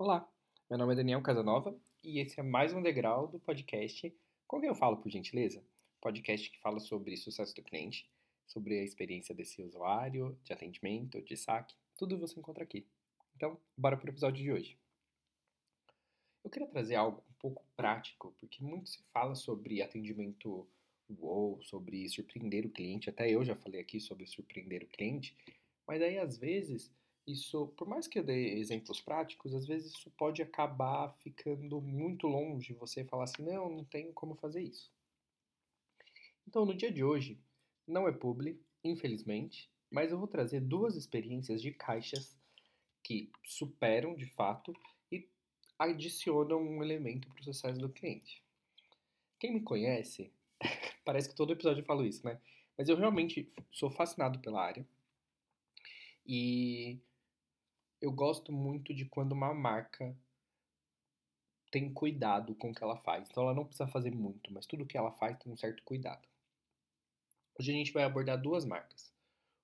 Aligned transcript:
Olá, 0.00 0.26
meu 0.70 0.78
nome 0.78 0.94
é 0.94 0.96
Daniel 0.96 1.20
Casanova 1.20 1.78
e 2.02 2.20
esse 2.20 2.40
é 2.40 2.42
mais 2.42 2.72
um 2.72 2.80
degrau 2.80 3.28
do 3.28 3.38
podcast 3.38 4.10
Com 4.46 4.58
quem 4.58 4.70
eu 4.70 4.74
falo, 4.74 4.96
por 4.96 5.10
gentileza? 5.10 5.62
Podcast 6.00 6.50
que 6.50 6.58
fala 6.58 6.80
sobre 6.80 7.18
sucesso 7.18 7.54
do 7.54 7.62
cliente, 7.62 8.08
sobre 8.46 8.78
a 8.78 8.82
experiência 8.82 9.34
desse 9.34 9.60
usuário, 9.62 10.38
de 10.42 10.54
atendimento, 10.54 11.20
de 11.20 11.36
saque, 11.36 11.76
tudo 11.98 12.18
você 12.18 12.40
encontra 12.40 12.64
aqui. 12.64 12.86
Então, 13.36 13.60
bora 13.76 13.94
para 13.94 14.06
o 14.06 14.10
episódio 14.10 14.42
de 14.42 14.50
hoje. 14.50 14.78
Eu 16.42 16.48
queria 16.48 16.68
trazer 16.68 16.94
algo 16.94 17.22
um 17.28 17.34
pouco 17.34 17.62
prático, 17.76 18.34
porque 18.40 18.64
muito 18.64 18.88
se 18.88 19.02
fala 19.12 19.34
sobre 19.34 19.82
atendimento 19.82 20.66
wow, 21.10 21.62
sobre 21.62 22.08
surpreender 22.08 22.64
o 22.64 22.70
cliente, 22.70 23.10
até 23.10 23.28
eu 23.28 23.44
já 23.44 23.54
falei 23.54 23.82
aqui 23.82 24.00
sobre 24.00 24.24
surpreender 24.24 24.82
o 24.82 24.88
cliente, 24.88 25.36
mas 25.86 26.00
aí 26.00 26.16
às 26.16 26.38
vezes 26.38 26.90
isso, 27.26 27.68
por 27.76 27.86
mais 27.86 28.06
que 28.06 28.18
eu 28.18 28.24
dê 28.24 28.58
exemplos 28.58 29.00
práticos, 29.00 29.54
às 29.54 29.66
vezes 29.66 29.92
isso 29.92 30.10
pode 30.12 30.42
acabar 30.42 31.10
ficando 31.22 31.80
muito 31.80 32.26
longe 32.26 32.74
você 32.74 33.04
falar 33.04 33.24
assim, 33.24 33.42
não, 33.42 33.68
não 33.70 33.84
tenho 33.84 34.12
como 34.12 34.34
fazer 34.34 34.62
isso. 34.62 34.90
Então, 36.46 36.64
no 36.64 36.74
dia 36.74 36.90
de 36.90 37.04
hoje, 37.04 37.40
não 37.86 38.08
é 38.08 38.12
publi, 38.12 38.60
infelizmente, 38.82 39.70
mas 39.90 40.10
eu 40.10 40.18
vou 40.18 40.28
trazer 40.28 40.60
duas 40.60 40.96
experiências 40.96 41.60
de 41.60 41.72
caixas 41.72 42.36
que 43.02 43.30
superam 43.44 44.14
de 44.14 44.26
fato 44.26 44.72
e 45.10 45.28
adicionam 45.78 46.60
um 46.60 46.82
elemento 46.82 47.28
para 47.28 47.40
o 47.40 47.44
sucesso 47.44 47.80
do 47.80 47.88
cliente. 47.88 48.42
Quem 49.38 49.54
me 49.54 49.60
conhece, 49.62 50.32
parece 51.04 51.28
que 51.28 51.34
todo 51.34 51.52
episódio 51.52 51.80
eu 51.80 51.86
falo 51.86 52.04
isso, 52.04 52.24
né? 52.26 52.40
Mas 52.76 52.88
eu 52.88 52.96
realmente 52.96 53.50
sou 53.70 53.90
fascinado 53.90 54.38
pela 54.40 54.62
área. 54.62 54.86
E 56.26 57.00
eu 58.00 58.10
gosto 58.10 58.52
muito 58.52 58.94
de 58.94 59.04
quando 59.04 59.32
uma 59.32 59.52
marca 59.52 60.16
tem 61.70 61.92
cuidado 61.92 62.54
com 62.54 62.70
o 62.70 62.74
que 62.74 62.82
ela 62.82 62.96
faz. 62.96 63.28
Então 63.28 63.44
ela 63.44 63.54
não 63.54 63.64
precisa 63.64 63.86
fazer 63.86 64.10
muito, 64.14 64.52
mas 64.52 64.66
tudo 64.66 64.86
que 64.86 64.96
ela 64.96 65.12
faz 65.12 65.36
tem 65.36 65.52
um 65.52 65.56
certo 65.56 65.82
cuidado. 65.84 66.26
Hoje 67.58 67.70
a 67.70 67.74
gente 67.74 67.92
vai 67.92 68.04
abordar 68.04 68.40
duas 68.40 68.64
marcas. 68.64 69.12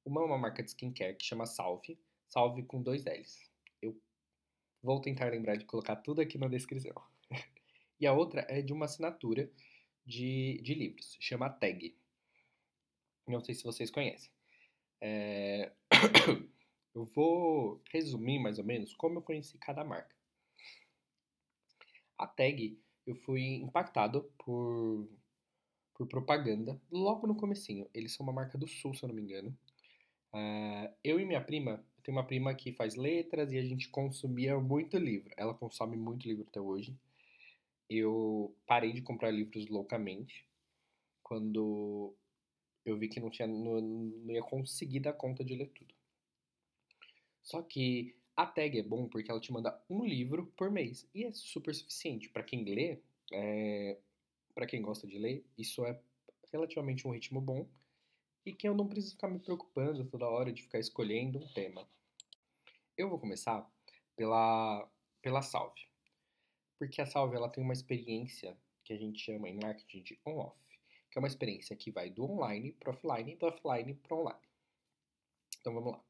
Uma 0.04 0.20
é 0.20 0.24
uma 0.24 0.38
marca 0.38 0.62
de 0.62 0.70
skincare 0.70 1.16
que 1.16 1.24
chama 1.24 1.46
Salve, 1.46 1.98
Salve 2.28 2.62
com 2.62 2.82
dois 2.82 3.04
L's. 3.04 3.50
Eu 3.80 3.98
vou 4.82 5.00
tentar 5.00 5.30
lembrar 5.30 5.56
de 5.56 5.64
colocar 5.64 5.96
tudo 5.96 6.20
aqui 6.20 6.38
na 6.38 6.48
descrição. 6.48 6.94
e 7.98 8.06
a 8.06 8.12
outra 8.12 8.46
é 8.48 8.60
de 8.60 8.72
uma 8.72 8.84
assinatura 8.84 9.50
de, 10.04 10.60
de 10.62 10.74
livros, 10.74 11.16
chama 11.18 11.50
Tag. 11.50 11.96
Não 13.26 13.40
sei 13.40 13.54
se 13.54 13.64
vocês 13.64 13.90
conhecem. 13.90 14.30
É... 15.00 15.72
Eu 16.96 17.04
vou 17.04 17.78
resumir 17.92 18.38
mais 18.38 18.58
ou 18.58 18.64
menos 18.64 18.94
como 18.94 19.18
eu 19.18 19.22
conheci 19.22 19.58
cada 19.58 19.84
marca. 19.84 20.16
A 22.16 22.26
Tag, 22.26 22.80
eu 23.06 23.14
fui 23.16 23.56
impactado 23.56 24.22
por, 24.38 25.06
por 25.92 26.06
propaganda 26.06 26.80
logo 26.90 27.26
no 27.26 27.36
comecinho. 27.36 27.86
Eles 27.92 28.14
são 28.14 28.24
uma 28.24 28.32
marca 28.32 28.56
do 28.56 28.66
Sul, 28.66 28.94
se 28.94 29.02
eu 29.02 29.08
não 29.08 29.14
me 29.14 29.20
engano. 29.20 29.54
Uh, 30.32 30.90
eu 31.04 31.20
e 31.20 31.26
minha 31.26 31.44
prima, 31.44 31.84
eu 31.98 32.02
tenho 32.02 32.16
uma 32.16 32.26
prima 32.26 32.54
que 32.54 32.72
faz 32.72 32.94
letras 32.94 33.52
e 33.52 33.58
a 33.58 33.62
gente 33.62 33.90
consumia 33.90 34.58
muito 34.58 34.96
livro. 34.96 35.30
Ela 35.36 35.52
consome 35.52 35.98
muito 35.98 36.26
livro 36.26 36.46
até 36.48 36.62
hoje. 36.62 36.98
Eu 37.90 38.56
parei 38.66 38.94
de 38.94 39.02
comprar 39.02 39.30
livros 39.30 39.68
loucamente 39.68 40.48
quando 41.22 42.14
eu 42.86 42.96
vi 42.96 43.06
que 43.06 43.20
não, 43.20 43.28
tinha, 43.28 43.46
não, 43.46 43.82
não 43.82 44.34
ia 44.34 44.42
conseguir 44.42 45.00
dar 45.00 45.12
conta 45.12 45.44
de 45.44 45.54
ler 45.54 45.68
tudo. 45.74 45.95
Só 47.46 47.62
que 47.62 48.16
a 48.36 48.44
tag 48.44 48.76
é 48.76 48.82
bom 48.82 49.08
porque 49.08 49.30
ela 49.30 49.40
te 49.40 49.52
manda 49.52 49.80
um 49.88 50.04
livro 50.04 50.52
por 50.56 50.68
mês 50.68 51.08
e 51.14 51.24
é 51.24 51.32
super 51.32 51.72
suficiente 51.72 52.28
para 52.28 52.42
quem 52.42 52.64
lê, 52.64 53.00
é, 53.32 53.96
para 54.52 54.66
quem 54.66 54.82
gosta 54.82 55.06
de 55.06 55.16
ler, 55.16 55.46
isso 55.56 55.86
é 55.86 55.98
relativamente 56.52 57.06
um 57.06 57.12
ritmo 57.12 57.40
bom 57.40 57.68
e 58.44 58.52
que 58.52 58.68
eu 58.68 58.74
não 58.74 58.88
preciso 58.88 59.14
ficar 59.14 59.28
me 59.28 59.38
preocupando 59.38 60.04
toda 60.04 60.28
hora 60.28 60.52
de 60.52 60.64
ficar 60.64 60.80
escolhendo 60.80 61.38
um 61.38 61.46
tema. 61.52 61.88
Eu 62.96 63.08
vou 63.08 63.18
começar 63.18 63.64
pela 64.16 64.90
pela 65.22 65.42
Salve, 65.42 65.88
porque 66.78 67.00
a 67.00 67.06
Salve 67.06 67.36
ela 67.36 67.48
tem 67.48 67.62
uma 67.62 67.72
experiência 67.72 68.56
que 68.84 68.92
a 68.92 68.96
gente 68.96 69.20
chama 69.20 69.48
em 69.48 69.58
marketing 69.60 70.02
de 70.02 70.20
on-off, 70.24 70.58
que 71.10 71.18
é 71.18 71.20
uma 71.20 71.28
experiência 71.28 71.76
que 71.76 71.92
vai 71.92 72.10
do 72.10 72.24
online 72.24 72.72
para 72.72 72.90
offline 72.90 73.36
do 73.36 73.46
offline 73.46 73.94
para 73.94 74.16
online. 74.16 74.48
Então 75.60 75.72
vamos 75.74 75.92
lá. 75.92 76.05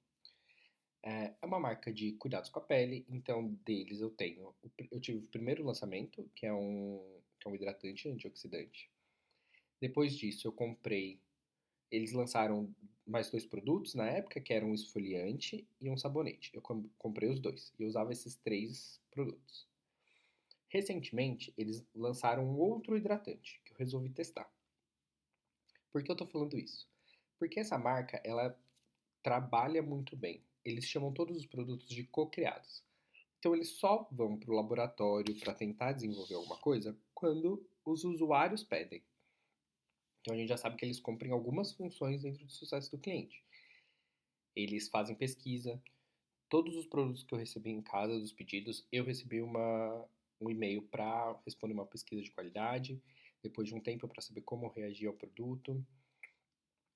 É, 1.06 1.32
é 1.40 1.46
uma 1.46 1.60
marca 1.60 1.92
de 1.92 2.14
cuidados 2.14 2.50
com 2.50 2.58
a 2.58 2.62
pele, 2.62 3.06
então 3.08 3.54
deles 3.64 4.00
eu 4.00 4.10
tenho. 4.10 4.52
Eu 4.90 5.00
tive 5.00 5.18
o 5.18 5.28
primeiro 5.28 5.64
lançamento, 5.64 6.28
que 6.34 6.44
é 6.44 6.52
um, 6.52 7.20
que 7.38 7.46
é 7.46 7.50
um 7.50 7.54
hidratante 7.54 8.08
antioxidante. 8.08 8.90
Depois 9.80 10.16
disso, 10.16 10.48
eu 10.48 10.52
comprei. 10.52 11.20
Eles 11.92 12.10
lançaram 12.10 12.74
mais 13.06 13.30
dois 13.30 13.46
produtos 13.46 13.94
na 13.94 14.04
época, 14.08 14.40
que 14.40 14.52
eram 14.52 14.70
um 14.70 14.74
esfoliante 14.74 15.64
e 15.80 15.88
um 15.88 15.96
sabonete. 15.96 16.50
Eu 16.52 16.60
comprei 16.98 17.30
os 17.30 17.38
dois 17.38 17.72
e 17.78 17.84
usava 17.84 18.10
esses 18.10 18.34
três 18.34 19.00
produtos. 19.08 19.64
Recentemente, 20.68 21.54
eles 21.56 21.86
lançaram 21.94 22.44
um 22.44 22.58
outro 22.58 22.96
hidratante 22.96 23.62
que 23.64 23.72
eu 23.72 23.76
resolvi 23.78 24.10
testar. 24.10 24.52
Por 25.92 26.02
que 26.02 26.10
eu 26.10 26.16
tô 26.16 26.26
falando 26.26 26.58
isso? 26.58 26.90
Porque 27.38 27.60
essa 27.60 27.78
marca, 27.78 28.20
ela 28.24 28.58
trabalha 29.22 29.80
muito 29.80 30.16
bem 30.16 30.42
eles 30.66 30.84
chamam 30.84 31.12
todos 31.12 31.36
os 31.36 31.46
produtos 31.46 31.86
de 31.88 32.02
co-criados. 32.04 32.84
Então 33.38 33.54
eles 33.54 33.68
só 33.68 34.08
vão 34.10 34.36
para 34.36 34.50
o 34.50 34.54
laboratório 34.54 35.38
para 35.38 35.54
tentar 35.54 35.92
desenvolver 35.92 36.34
alguma 36.34 36.58
coisa 36.58 36.98
quando 37.14 37.64
os 37.84 38.02
usuários 38.02 38.64
pedem. 38.64 39.02
Então 40.20 40.34
a 40.34 40.36
gente 40.36 40.48
já 40.48 40.56
sabe 40.56 40.76
que 40.76 40.84
eles 40.84 40.98
cumprem 40.98 41.30
algumas 41.30 41.72
funções 41.72 42.22
dentro 42.22 42.44
do 42.44 42.50
sucesso 42.50 42.90
do 42.90 42.98
cliente. 42.98 43.44
Eles 44.56 44.88
fazem 44.88 45.14
pesquisa. 45.14 45.80
Todos 46.48 46.74
os 46.74 46.86
produtos 46.86 47.22
que 47.22 47.32
eu 47.32 47.38
recebi 47.38 47.70
em 47.70 47.82
casa, 47.82 48.18
dos 48.18 48.32
pedidos, 48.32 48.84
eu 48.90 49.04
recebi 49.04 49.40
uma, 49.40 50.04
um 50.40 50.50
e-mail 50.50 50.82
para 50.82 51.40
responder 51.44 51.74
uma 51.74 51.86
pesquisa 51.86 52.22
de 52.22 52.32
qualidade. 52.32 53.00
Depois 53.40 53.68
de 53.68 53.74
um 53.74 53.80
tempo 53.80 54.08
para 54.08 54.20
saber 54.20 54.40
como 54.40 54.66
reagir 54.68 55.06
ao 55.06 55.14
produto. 55.14 55.84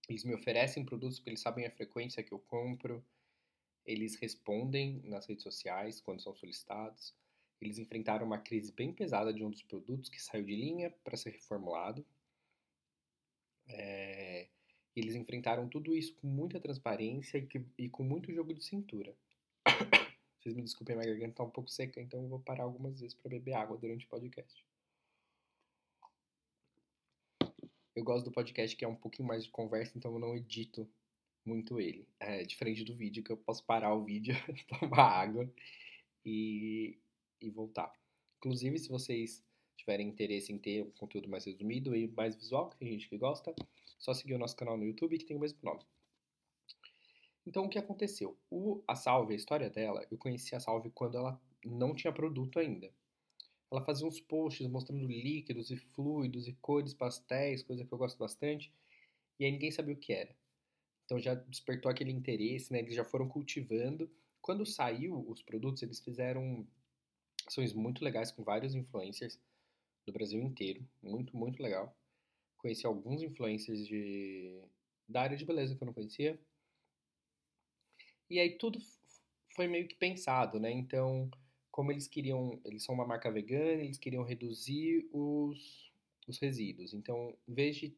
Eles 0.08 0.24
me 0.24 0.34
oferecem 0.34 0.84
produtos 0.84 1.18
porque 1.18 1.30
eles 1.30 1.40
sabem 1.40 1.66
a 1.66 1.70
frequência 1.70 2.24
que 2.24 2.32
eu 2.32 2.40
compro. 2.40 3.04
Eles 3.84 4.16
respondem 4.16 5.00
nas 5.04 5.26
redes 5.26 5.42
sociais 5.42 6.00
quando 6.00 6.22
são 6.22 6.34
solicitados. 6.34 7.14
Eles 7.60 7.78
enfrentaram 7.78 8.26
uma 8.26 8.38
crise 8.38 8.72
bem 8.72 8.92
pesada 8.92 9.32
de 9.32 9.44
um 9.44 9.50
dos 9.50 9.62
produtos 9.62 10.08
que 10.08 10.20
saiu 10.20 10.44
de 10.44 10.56
linha 10.56 10.90
para 11.04 11.16
ser 11.16 11.30
reformulado. 11.30 12.04
É, 13.68 14.48
eles 14.94 15.14
enfrentaram 15.14 15.68
tudo 15.68 15.94
isso 15.94 16.14
com 16.16 16.26
muita 16.26 16.58
transparência 16.58 17.38
e, 17.38 17.46
que, 17.46 17.64
e, 17.78 17.88
com 17.88 18.02
muito 18.02 18.32
jogo 18.32 18.52
de 18.54 18.64
cintura. 18.64 19.14
Vocês 20.40 20.54
me 20.54 20.62
desculpem, 20.62 20.96
minha 20.96 21.06
garganta 21.06 21.32
está 21.32 21.44
um 21.44 21.50
pouco 21.50 21.70
seca, 21.70 22.00
então 22.00 22.22
eu 22.22 22.28
vou 22.28 22.40
parar 22.40 22.64
algumas 22.64 23.00
vezes 23.00 23.14
para 23.14 23.28
beber 23.28 23.52
água 23.52 23.76
durante 23.76 24.06
o 24.06 24.08
podcast. 24.08 24.64
Eu 27.94 28.04
gosto 28.04 28.24
do 28.24 28.32
podcast 28.32 28.74
que 28.74 28.84
é 28.84 28.88
um 28.88 28.96
pouquinho 28.96 29.28
mais 29.28 29.44
de 29.44 29.50
conversa, 29.50 29.98
então 29.98 30.12
eu 30.12 30.18
não 30.18 30.34
edito 30.34 30.88
muito 31.44 31.80
ele. 31.80 32.08
É, 32.18 32.42
diferente 32.44 32.84
do 32.84 32.94
vídeo, 32.94 33.22
que 33.22 33.32
eu 33.32 33.36
posso 33.36 33.64
parar 33.64 33.94
o 33.94 34.04
vídeo, 34.04 34.34
tomar 34.80 35.04
água 35.04 35.52
e, 36.24 36.98
e 37.40 37.50
voltar. 37.50 37.92
Inclusive, 38.38 38.78
se 38.78 38.88
vocês 38.88 39.44
tiverem 39.76 40.08
interesse 40.08 40.52
em 40.52 40.58
ter 40.58 40.82
um 40.82 40.90
conteúdo 40.90 41.28
mais 41.28 41.44
resumido 41.44 41.96
e 41.96 42.08
mais 42.08 42.34
visual, 42.36 42.68
que 42.68 42.76
tem 42.76 42.88
gente 42.88 43.08
que 43.08 43.16
gosta, 43.16 43.54
só 43.98 44.12
seguir 44.12 44.34
o 44.34 44.38
nosso 44.38 44.56
canal 44.56 44.76
no 44.76 44.84
YouTube 44.84 45.18
que 45.18 45.24
tem 45.24 45.36
o 45.36 45.40
mesmo 45.40 45.58
nome. 45.62 45.80
Então, 47.46 47.64
o 47.64 47.68
que 47.68 47.78
aconteceu? 47.78 48.38
O, 48.50 48.82
a 48.86 48.94
Salve, 48.94 49.32
a 49.32 49.36
história 49.36 49.70
dela, 49.70 50.06
eu 50.10 50.18
conheci 50.18 50.54
a 50.54 50.60
Salve 50.60 50.90
quando 50.90 51.16
ela 51.16 51.40
não 51.64 51.94
tinha 51.94 52.12
produto 52.12 52.58
ainda. 52.58 52.92
Ela 53.70 53.80
fazia 53.80 54.06
uns 54.06 54.20
posts 54.20 54.66
mostrando 54.66 55.06
líquidos 55.06 55.70
e 55.70 55.76
fluidos 55.76 56.48
e 56.48 56.52
cores 56.54 56.92
pastéis, 56.92 57.62
coisa 57.62 57.84
que 57.84 57.92
eu 57.92 57.98
gosto 57.98 58.18
bastante, 58.18 58.72
e 59.38 59.44
aí 59.44 59.52
ninguém 59.52 59.70
sabia 59.70 59.94
o 59.94 59.98
que 59.98 60.12
era. 60.12 60.34
Então 61.10 61.18
já 61.18 61.34
despertou 61.34 61.90
aquele 61.90 62.12
interesse, 62.12 62.72
né? 62.72 62.78
Eles 62.78 62.94
já 62.94 63.04
foram 63.04 63.28
cultivando. 63.28 64.08
Quando 64.40 64.64
saiu 64.64 65.28
os 65.28 65.42
produtos, 65.42 65.82
eles 65.82 65.98
fizeram 65.98 66.64
ações 67.44 67.72
muito 67.72 68.04
legais 68.04 68.30
com 68.30 68.44
vários 68.44 68.76
influencers 68.76 69.36
do 70.06 70.12
Brasil 70.12 70.40
inteiro, 70.40 70.88
muito, 71.02 71.36
muito 71.36 71.60
legal. 71.60 71.92
Conheci 72.58 72.86
alguns 72.86 73.22
influencers 73.22 73.84
de 73.84 74.62
da 75.08 75.22
área 75.22 75.36
de 75.36 75.44
beleza 75.44 75.74
que 75.74 75.82
eu 75.82 75.86
não 75.86 75.92
conhecia. 75.92 76.38
E 78.30 78.38
aí 78.38 78.56
tudo 78.56 78.78
foi 79.56 79.66
meio 79.66 79.88
que 79.88 79.96
pensado, 79.96 80.60
né? 80.60 80.70
Então, 80.70 81.28
como 81.72 81.90
eles 81.90 82.06
queriam, 82.06 82.60
eles 82.64 82.84
são 82.84 82.94
uma 82.94 83.04
marca 83.04 83.32
vegana, 83.32 83.82
eles 83.82 83.98
queriam 83.98 84.22
reduzir 84.22 85.08
os, 85.12 85.90
os 86.28 86.38
resíduos. 86.38 86.94
Então, 86.94 87.36
em 87.48 87.52
vez 87.52 87.74
de 87.74 87.96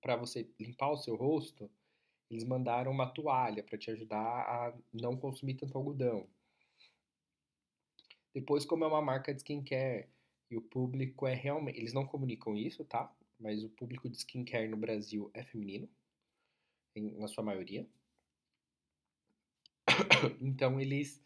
para 0.00 0.14
você 0.14 0.48
limpar 0.60 0.92
o 0.92 0.96
seu 0.96 1.16
rosto, 1.16 1.68
eles 2.32 2.44
mandaram 2.44 2.90
uma 2.90 3.06
toalha 3.06 3.62
para 3.62 3.76
te 3.76 3.90
ajudar 3.90 4.18
a 4.18 4.74
não 4.92 5.16
consumir 5.16 5.54
tanto 5.54 5.76
algodão. 5.76 6.26
Depois, 8.34 8.64
como 8.64 8.84
é 8.84 8.86
uma 8.86 9.02
marca 9.02 9.34
de 9.34 9.40
skincare 9.40 10.08
e 10.50 10.56
o 10.56 10.62
público 10.62 11.26
é 11.26 11.34
realmente. 11.34 11.78
Eles 11.78 11.92
não 11.92 12.06
comunicam 12.06 12.56
isso, 12.56 12.84
tá? 12.86 13.14
Mas 13.38 13.62
o 13.62 13.68
público 13.68 14.08
de 14.08 14.16
skincare 14.16 14.66
no 14.66 14.78
Brasil 14.78 15.30
é 15.34 15.42
feminino, 15.42 15.86
em, 16.96 17.18
na 17.18 17.28
sua 17.28 17.44
maioria. 17.44 17.86
Então 20.40 20.80
eles 20.80 21.22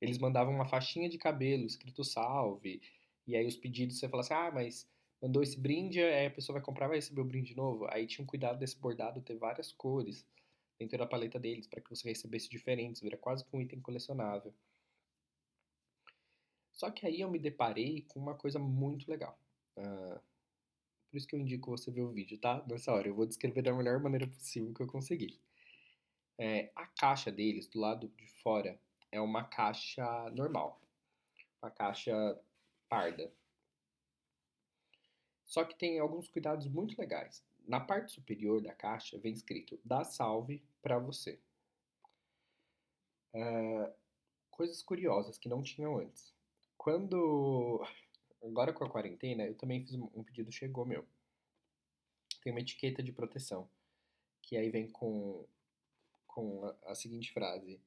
eles 0.00 0.18
mandavam 0.18 0.52
uma 0.52 0.64
faixinha 0.64 1.08
de 1.08 1.16
cabelo 1.16 1.64
escrito 1.64 2.02
salve, 2.02 2.82
e 3.24 3.36
aí 3.36 3.46
os 3.46 3.56
pedidos 3.56 3.98
você 3.98 4.08
fala 4.08 4.22
assim: 4.22 4.34
"Ah, 4.34 4.50
mas 4.52 4.88
mandou 5.22 5.42
esse 5.42 5.58
brinde, 5.58 6.00
aí 6.02 6.26
a 6.26 6.30
pessoa 6.30 6.54
vai 6.54 6.64
comprar, 6.64 6.88
vai 6.88 6.96
receber 6.96 7.20
o 7.20 7.24
brinde 7.24 7.56
novo". 7.56 7.86
Aí 7.90 8.06
tinha 8.06 8.22
um 8.24 8.26
cuidado 8.26 8.58
desse 8.58 8.76
bordado 8.78 9.22
ter 9.22 9.36
várias 9.36 9.72
cores 9.72 10.26
dentro 10.78 10.98
da 10.98 11.06
paleta 11.06 11.38
deles 11.38 11.66
para 11.66 11.80
que 11.80 11.88
você 11.88 12.08
recebesse 12.08 12.48
diferentes, 12.50 13.00
vira 13.00 13.16
quase 13.16 13.44
que 13.44 13.56
um 13.56 13.60
item 13.60 13.80
colecionável. 13.80 14.52
Só 16.72 16.90
que 16.90 17.06
aí 17.06 17.20
eu 17.20 17.30
me 17.30 17.38
deparei 17.38 18.02
com 18.08 18.18
uma 18.18 18.34
coisa 18.34 18.58
muito 18.58 19.08
legal. 19.08 19.38
Uh, 19.76 20.20
por 21.08 21.18
isso 21.18 21.28
que 21.28 21.36
eu 21.36 21.40
indico 21.40 21.70
você 21.70 21.90
ver 21.90 22.00
o 22.00 22.08
vídeo, 22.08 22.38
tá? 22.38 22.64
Nessa 22.66 22.90
hora, 22.90 23.06
eu 23.06 23.14
vou 23.14 23.26
descrever 23.26 23.62
da 23.62 23.72
melhor 23.72 24.00
maneira 24.00 24.26
possível 24.26 24.72
que 24.74 24.82
eu 24.82 24.86
conseguir. 24.86 25.38
É, 26.38 26.72
a 26.74 26.86
caixa 26.86 27.30
deles, 27.30 27.68
do 27.68 27.78
lado 27.78 28.08
de 28.08 28.26
fora, 28.42 28.80
é 29.12 29.20
uma 29.20 29.44
caixa 29.44 30.30
normal. 30.30 30.80
Uma 31.62 31.70
caixa 31.70 32.40
parda. 32.88 33.30
Só 35.52 35.66
que 35.66 35.74
tem 35.74 35.98
alguns 35.98 36.28
cuidados 36.28 36.66
muito 36.66 36.98
legais. 36.98 37.44
Na 37.68 37.78
parte 37.78 38.12
superior 38.12 38.62
da 38.62 38.72
caixa 38.72 39.18
vem 39.18 39.34
escrito 39.34 39.78
Dá 39.84 40.02
salve 40.02 40.64
para 40.80 40.98
você. 40.98 41.38
Uh, 43.34 43.92
coisas 44.50 44.82
curiosas 44.82 45.36
que 45.36 45.50
não 45.50 45.62
tinham 45.62 45.98
antes. 45.98 46.34
Quando. 46.78 47.86
Agora 48.42 48.72
com 48.72 48.82
a 48.82 48.88
quarentena, 48.88 49.44
eu 49.44 49.54
também 49.54 49.84
fiz 49.84 49.92
um 49.92 50.24
pedido, 50.24 50.50
chegou 50.50 50.86
meu. 50.86 51.06
Tem 52.42 52.50
uma 52.50 52.60
etiqueta 52.60 53.02
de 53.02 53.12
proteção. 53.12 53.68
Que 54.40 54.56
aí 54.56 54.70
vem 54.70 54.88
com, 54.88 55.46
com 56.26 56.64
a, 56.64 56.92
a 56.92 56.94
seguinte 56.94 57.30
frase: 57.30 57.78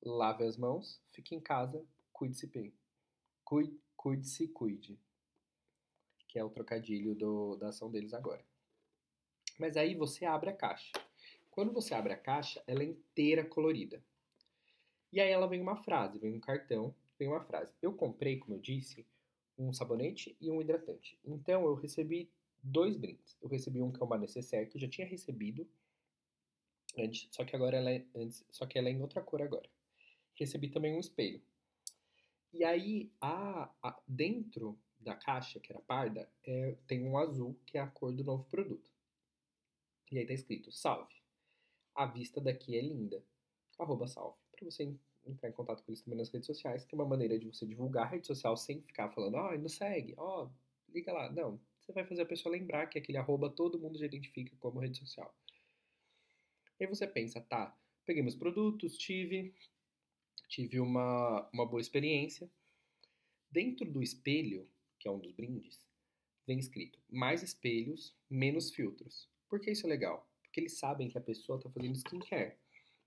Lave 0.00 0.44
as 0.44 0.56
mãos, 0.56 1.02
fique 1.08 1.34
em 1.34 1.40
casa, 1.40 1.84
cuide-se 2.12 2.46
bem. 2.46 2.72
Cuide, 3.44 3.76
cuide-se, 3.96 4.46
cuide. 4.46 4.96
Que 6.30 6.38
é 6.38 6.44
o 6.44 6.50
trocadilho 6.50 7.14
do, 7.14 7.56
da 7.56 7.68
ação 7.68 7.90
deles 7.90 8.14
agora. 8.14 8.44
Mas 9.58 9.76
aí 9.76 9.94
você 9.94 10.24
abre 10.24 10.50
a 10.50 10.56
caixa. 10.56 10.92
Quando 11.50 11.72
você 11.72 11.92
abre 11.94 12.12
a 12.12 12.16
caixa, 12.16 12.62
ela 12.66 12.82
é 12.82 12.86
inteira 12.86 13.44
colorida. 13.44 14.02
E 15.12 15.20
aí 15.20 15.30
ela 15.30 15.48
vem 15.48 15.60
uma 15.60 15.76
frase, 15.76 16.18
vem 16.18 16.34
um 16.34 16.40
cartão 16.40 16.94
vem 17.20 17.28
uma 17.28 17.42
frase. 17.42 17.72
Eu 17.82 17.92
comprei, 17.92 18.38
como 18.38 18.54
eu 18.54 18.60
disse, 18.60 19.06
um 19.58 19.72
sabonete 19.72 20.34
e 20.40 20.50
um 20.50 20.60
hidratante. 20.60 21.18
Então 21.22 21.66
eu 21.66 21.74
recebi 21.74 22.30
dois 22.62 22.96
brindes. 22.96 23.36
Eu 23.42 23.48
recebi 23.48 23.82
um 23.82 23.92
que 23.92 24.02
é 24.02 24.04
uma 24.04 24.16
necessaire 24.16 24.68
que 24.68 24.78
eu 24.78 24.80
já 24.80 24.88
tinha 24.88 25.06
recebido 25.06 25.68
antes, 26.98 27.28
só 27.30 27.44
que 27.44 27.54
agora 27.54 27.76
ela 27.76 27.90
é 27.90 28.04
antes, 28.16 28.44
só 28.50 28.66
que 28.66 28.78
ela 28.78 28.88
é 28.88 28.92
em 28.92 29.02
outra 29.02 29.20
cor 29.20 29.42
agora. 29.42 29.68
Recebi 30.34 30.70
também 30.70 30.94
um 30.94 30.98
espelho. 30.98 31.42
E 32.52 32.64
aí 32.64 33.12
a, 33.20 33.70
a 33.82 34.00
dentro 34.08 34.78
da 35.00 35.14
caixa 35.14 35.58
que 35.58 35.72
era 35.72 35.80
parda 35.80 36.30
é, 36.44 36.76
tem 36.86 37.04
um 37.06 37.16
azul 37.16 37.58
que 37.66 37.78
é 37.78 37.80
a 37.80 37.86
cor 37.86 38.12
do 38.12 38.22
novo 38.22 38.44
produto. 38.44 38.90
E 40.12 40.18
aí 40.18 40.26
tá 40.26 40.34
escrito 40.34 40.70
salve. 40.70 41.14
A 41.94 42.06
vista 42.06 42.40
daqui 42.40 42.76
é 42.76 42.82
linda. 42.82 43.24
Arroba 43.78 44.06
salve. 44.06 44.38
Para 44.52 44.70
você 44.70 44.94
entrar 45.26 45.48
em 45.48 45.52
contato 45.52 45.82
com 45.82 45.90
eles 45.90 46.02
também 46.02 46.18
nas 46.18 46.30
redes 46.30 46.46
sociais, 46.46 46.84
que 46.84 46.94
é 46.94 46.98
uma 46.98 47.06
maneira 47.06 47.38
de 47.38 47.46
você 47.46 47.66
divulgar 47.66 48.04
a 48.04 48.10
rede 48.10 48.26
social 48.26 48.56
sem 48.56 48.80
ficar 48.82 49.10
falando, 49.10 49.34
ó, 49.34 49.52
oh, 49.52 49.58
não 49.58 49.68
segue, 49.68 50.14
ó, 50.16 50.44
oh, 50.44 50.50
liga 50.92 51.12
lá. 51.12 51.30
Não, 51.30 51.60
você 51.80 51.92
vai 51.92 52.04
fazer 52.04 52.22
a 52.22 52.26
pessoa 52.26 52.52
lembrar 52.52 52.86
que 52.86 52.98
aquele 52.98 53.18
arroba 53.18 53.50
todo 53.50 53.78
mundo 53.78 53.98
já 53.98 54.06
identifica 54.06 54.54
como 54.58 54.80
rede 54.80 54.98
social. 54.98 55.34
E 56.78 56.84
aí 56.84 56.88
você 56.88 57.06
pensa, 57.06 57.40
tá, 57.40 57.76
peguei 58.04 58.22
meus 58.22 58.36
produtos, 58.36 58.96
tive, 58.96 59.54
tive 60.48 60.80
uma, 60.80 61.48
uma 61.52 61.66
boa 61.66 61.80
experiência. 61.80 62.50
Dentro 63.50 63.90
do 63.90 64.02
espelho, 64.02 64.68
que 65.00 65.08
é 65.08 65.10
um 65.10 65.18
dos 65.18 65.32
brindes, 65.32 65.84
vem 66.46 66.58
escrito 66.58 66.98
mais 67.10 67.42
espelhos, 67.42 68.14
menos 68.28 68.70
filtros. 68.70 69.28
Por 69.48 69.58
que 69.58 69.72
isso 69.72 69.86
é 69.86 69.88
legal? 69.88 70.28
Porque 70.42 70.60
eles 70.60 70.78
sabem 70.78 71.08
que 71.08 71.18
a 71.18 71.20
pessoa 71.20 71.58
está 71.58 71.70
fazendo 71.70 71.96
skincare. 71.96 72.54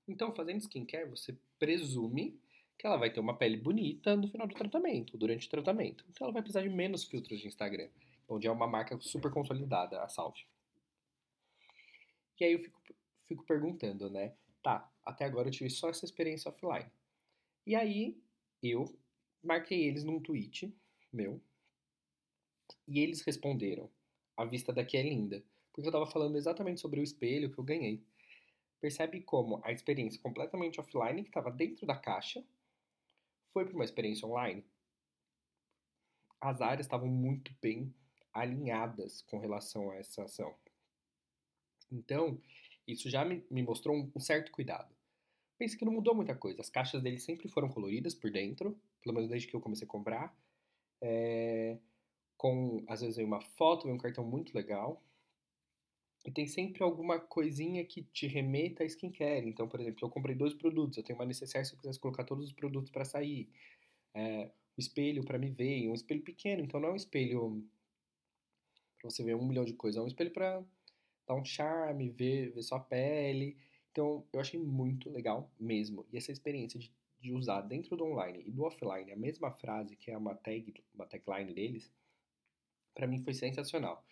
Então, 0.07 0.34
fazendo 0.34 0.60
skincare, 0.60 1.10
você 1.10 1.38
presume 1.57 2.38
que 2.78 2.86
ela 2.86 2.98
vai 2.98 3.13
ter 3.13 3.19
uma 3.19 3.38
pele 3.38 3.56
bonita 3.56 4.18
no 4.18 4.28
final 4.28 4.48
do 4.48 4.56
tratamento, 4.56 5.18
durante 5.18 5.48
o 5.48 5.50
tratamento. 5.50 6.04
Então, 6.10 6.25
ela 6.25 6.34
vai 6.34 6.42
precisar 6.42 6.63
de 6.63 6.69
menos 6.69 7.04
filtros 7.04 7.40
de 7.40 7.48
Instagram, 7.48 7.90
onde 8.28 8.48
é 8.48 8.51
uma 8.51 8.68
marca 8.68 9.00
super 9.00 9.31
consolidada, 9.31 10.01
a 10.01 10.10
Salve. 10.10 10.45
E 12.40 12.45
aí 12.45 12.54
eu 12.54 12.60
fico, 12.60 12.81
fico 13.28 13.45
perguntando, 13.45 14.10
né? 14.10 14.36
Tá, 14.62 14.92
até 15.06 15.24
agora 15.24 15.48
eu 15.48 15.51
tive 15.51 15.69
só 15.69 15.90
essa 15.90 16.04
experiência 16.04 16.50
offline. 16.50 16.92
E 17.66 17.75
aí 17.75 18.22
eu 18.62 18.84
marquei 19.42 19.86
eles 19.86 20.04
num 20.04 20.19
tweet 20.19 20.75
meu 21.12 21.42
e 22.88 23.00
eles 23.00 23.21
responderam: 23.21 23.89
a 24.35 24.45
vista 24.45 24.74
daqui 24.74 24.97
é 24.97 25.03
linda. 25.03 25.44
Porque 25.71 25.88
eu 25.88 25.91
tava 25.91 26.06
falando 26.06 26.38
exatamente 26.38 26.80
sobre 26.80 27.00
o 27.00 27.03
espelho 27.03 27.51
que 27.51 27.59
eu 27.59 27.63
ganhei. 27.63 28.03
Percebe 28.80 29.21
como 29.21 29.59
a 29.63 29.71
experiência 29.71 30.21
completamente 30.21 30.80
offline, 30.80 31.24
que 31.24 31.30
estava 31.30 31.50
dentro 31.50 31.85
da 31.85 31.95
caixa, 31.95 32.44
foi 33.51 33.65
para 33.65 33.74
uma 33.74 33.85
experiência 33.85 34.27
online? 34.27 34.63
As 36.39 36.62
áreas 36.62 36.85
estavam 36.85 37.07
muito 37.07 37.56
bem 37.62 37.94
alinhadas 38.33 39.21
com 39.21 39.39
relação 39.39 39.91
a 39.91 39.95
essa 39.95 40.24
ação. 40.24 40.53
Então, 41.91 42.41
isso 42.88 43.09
já 43.09 43.24
me, 43.24 43.45
mostrou 43.63 43.95
um, 43.95 44.19
certo 44.19 44.51
cuidado. 44.51 44.94
Pense 45.57 45.77
que 45.77 45.85
não 45.85 45.94
mudou 45.94 46.15
muita 46.15 46.35
coisa. 46.35 46.62
As 46.62 46.69
caixas 46.69 47.01
dele 47.01 47.19
sempre 47.19 47.47
foram 47.47 47.69
coloridas 47.69 48.13
por 48.13 48.31
dentro, 48.31 48.77
pelo 49.01 49.15
menos 49.15 49.30
desde 49.30 49.47
que 49.47 49.56
eu 49.56 49.62
comecei 49.62 49.85
a 49.85 49.89
comprar. 49.89 50.35
É, 51.00 51.77
com, 52.44 52.84
às 52.90 53.00
vezes, 53.00 53.18
uma 53.19 53.40
foto, 53.40 53.88
um 53.88 53.98
cartão 53.98 54.22
muito 54.22 54.54
legal. 54.54 55.01
E 56.25 56.30
tem 56.30 56.45
sempre 56.45 56.84
alguma 56.84 57.18
coisinha 57.18 57.86
que 57.86 58.04
te 58.04 58.28
remeta 58.28 58.84
a 58.84 58.86
skincare. 58.86 59.48
Então, 59.48 59.66
por 59.66 59.80
exemplo, 59.80 60.06
eu 60.06 60.10
comprei 60.10 60.36
dois 60.36 60.54
produtos, 60.54 60.98
eu 60.98 61.04
tenho 61.06 61.18
uma 61.18 61.25
necessaire 61.25 61.66
se 61.66 61.74
eu 61.74 61.78
quisesse 61.80 61.98
colocar 62.01 62.25
todos 62.25 62.44
os 62.44 62.51
produtos 62.51 62.92
para 62.92 63.06
sair. 63.06 63.50
É, 64.13 64.51
o 64.75 64.80
espelho 64.81 65.24
para 65.24 65.40
me 65.40 65.50
ver, 65.50 65.88
um 65.88 65.94
espelho 65.94 66.22
pequeno, 66.22 66.62
então 66.62 66.81
não 66.81 66.90
é 66.90 66.92
um 66.92 66.97
espelho 66.97 67.66
para 69.00 69.09
você 69.09 69.23
ver 69.23 69.35
um 69.35 69.47
milhão 69.47 69.64
de 69.64 69.73
coisas, 69.73 69.97
é 69.97 70.04
um 70.04 70.07
espelho 70.07 70.31
para 70.31 70.62
dar 71.26 71.35
um 71.35 71.45
charme, 71.45 72.09
ver, 72.09 72.52
ver 72.52 72.62
sua 72.62 72.81
pele. 72.81 73.56
Então, 73.92 74.28
eu 74.33 74.42
achei 74.42 74.59
muito 74.59 75.09
legal 75.09 75.50
mesmo. 75.57 76.06
E 76.12 76.18
essa 76.18 76.33
experiência 76.33 76.78
de, 76.78 76.92
de 77.21 77.31
usar 77.31 77.62
dentro 77.62 77.95
do 77.95 78.04
online 78.04 78.44
e 78.45 78.52
do 78.52 78.64
offline 78.64 79.14
a 79.14 79.16
mesma 79.16 79.50
frase, 79.50 79.95
que 79.95 80.12
é 80.12 80.18
uma 80.18 80.35
tag, 80.35 80.73
uma 80.94 81.06
tagline 81.06 81.54
deles, 81.54 81.90
para 82.94 83.07
mim 83.07 83.23
foi 83.23 83.33
sensacional. 83.33 84.06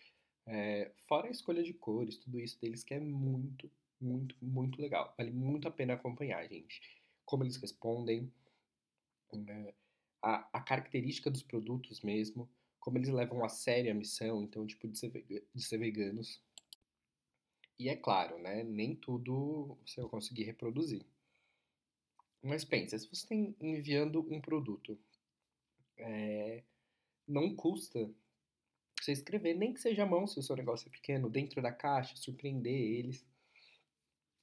É, 0.46 0.90
fora 1.06 1.28
a 1.28 1.30
escolha 1.30 1.62
de 1.62 1.72
cores, 1.72 2.18
tudo 2.18 2.40
isso 2.40 2.60
deles 2.60 2.82
que 2.82 2.94
é 2.94 3.00
muito, 3.00 3.70
muito, 4.00 4.36
muito 4.42 4.80
legal. 4.80 5.14
Vale 5.16 5.30
muito 5.30 5.68
a 5.68 5.70
pena 5.70 5.94
acompanhar, 5.94 6.46
gente. 6.48 6.80
Como 7.24 7.44
eles 7.44 7.56
respondem, 7.56 8.32
é, 9.48 9.74
a, 10.20 10.48
a, 10.58 10.60
característica 10.60 11.30
dos 11.30 11.42
produtos 11.42 12.00
mesmo, 12.02 12.48
como 12.80 12.98
eles 12.98 13.08
levam 13.08 13.44
a 13.44 13.48
sério 13.48 13.92
a 13.92 13.94
missão, 13.94 14.42
então, 14.42 14.66
tipo, 14.66 14.88
de 14.88 14.98
ser, 14.98 15.10
de 15.54 15.62
ser 15.62 15.78
veganos. 15.78 16.42
E 17.78 17.88
é 17.88 17.96
claro, 17.96 18.38
né? 18.38 18.62
Nem 18.64 18.94
tudo 18.94 19.78
você 19.84 20.00
vai 20.00 20.10
conseguir 20.10 20.44
reproduzir. 20.44 21.04
Mas 22.42 22.64
pensa, 22.64 22.98
se 22.98 23.06
você 23.06 23.34
está 23.34 23.34
enviando 23.64 24.20
um 24.28 24.40
produto, 24.40 24.98
é, 25.96 26.64
não 27.26 27.54
custa 27.54 28.10
você 29.04 29.12
escrever, 29.12 29.54
nem 29.54 29.72
que 29.72 29.80
seja 29.80 30.02
a 30.02 30.06
mão, 30.06 30.26
se 30.26 30.38
o 30.38 30.42
seu 30.42 30.56
negócio 30.56 30.88
é 30.88 30.90
pequeno, 30.90 31.28
dentro 31.28 31.60
da 31.60 31.72
caixa, 31.72 32.16
surpreender 32.16 32.72
eles. 32.72 33.26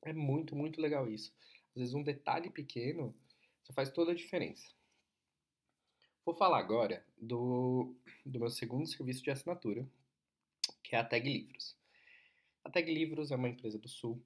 É 0.02 0.14
muito, 0.14 0.56
muito 0.56 0.82
legal 0.82 1.10
isso. 1.10 1.34
Às 1.72 1.82
vezes 1.82 1.94
um 1.94 2.04
detalhe 2.04 2.50
pequeno 2.50 3.14
já 3.64 3.74
faz 3.74 3.90
toda 3.90 4.12
a 4.12 4.16
diferença. 4.16 4.74
Vou 6.26 6.36
falar 6.36 6.60
agora 6.60 7.06
do, 7.18 7.96
do 8.26 8.40
meu 8.40 8.50
segundo 8.50 8.88
serviço 8.88 9.24
de 9.24 9.32
assinatura, 9.32 9.88
que 10.84 10.96
é 10.96 11.00
a 11.00 11.06
Tag 11.06 11.28
Livros. 11.28 11.78
A 12.64 12.70
Tag 12.70 12.92
Livros 12.92 13.32
é 13.32 13.36
uma 13.36 13.50
empresa 13.50 13.80
do 13.80 13.88
Sul. 13.88 14.22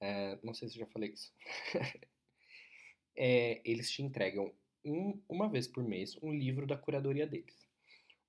É, 0.00 0.38
não 0.42 0.54
sei 0.54 0.68
se 0.68 0.76
eu 0.76 0.80
já 0.80 0.86
falei 0.86 1.10
isso. 1.10 1.32
é, 3.16 3.60
eles 3.64 3.90
te 3.90 4.02
entregam 4.02 4.52
um, 4.84 5.20
uma 5.28 5.48
vez 5.48 5.66
por 5.66 5.82
mês 5.82 6.16
um 6.22 6.32
livro 6.32 6.66
da 6.66 6.76
curadoria 6.76 7.26
deles. 7.26 7.67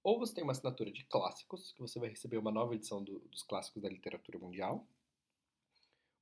Ou 0.03 0.17
você 0.17 0.33
tem 0.33 0.43
uma 0.43 0.53
assinatura 0.53 0.91
de 0.91 1.03
clássicos, 1.05 1.71
que 1.73 1.81
você 1.81 1.99
vai 1.99 2.09
receber 2.09 2.37
uma 2.37 2.51
nova 2.51 2.75
edição 2.75 3.03
do, 3.03 3.19
dos 3.19 3.43
clássicos 3.43 3.81
da 3.81 3.89
literatura 3.89 4.39
mundial. 4.39 4.87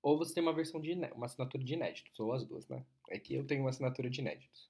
Ou 0.01 0.17
você 0.17 0.33
tem 0.33 0.43
uma 0.43 0.53
versão 0.53 0.79
de 0.79 0.93
uma 0.93 1.25
assinatura 1.25 1.63
de 1.63 1.73
inéditos, 1.73 2.19
ou 2.19 2.33
as 2.33 2.43
duas, 2.45 2.67
né? 2.67 2.85
É 3.09 3.19
que 3.19 3.35
eu 3.35 3.45
tenho 3.45 3.61
uma 3.61 3.69
assinatura 3.69 4.09
de 4.09 4.21
inéditos. 4.21 4.69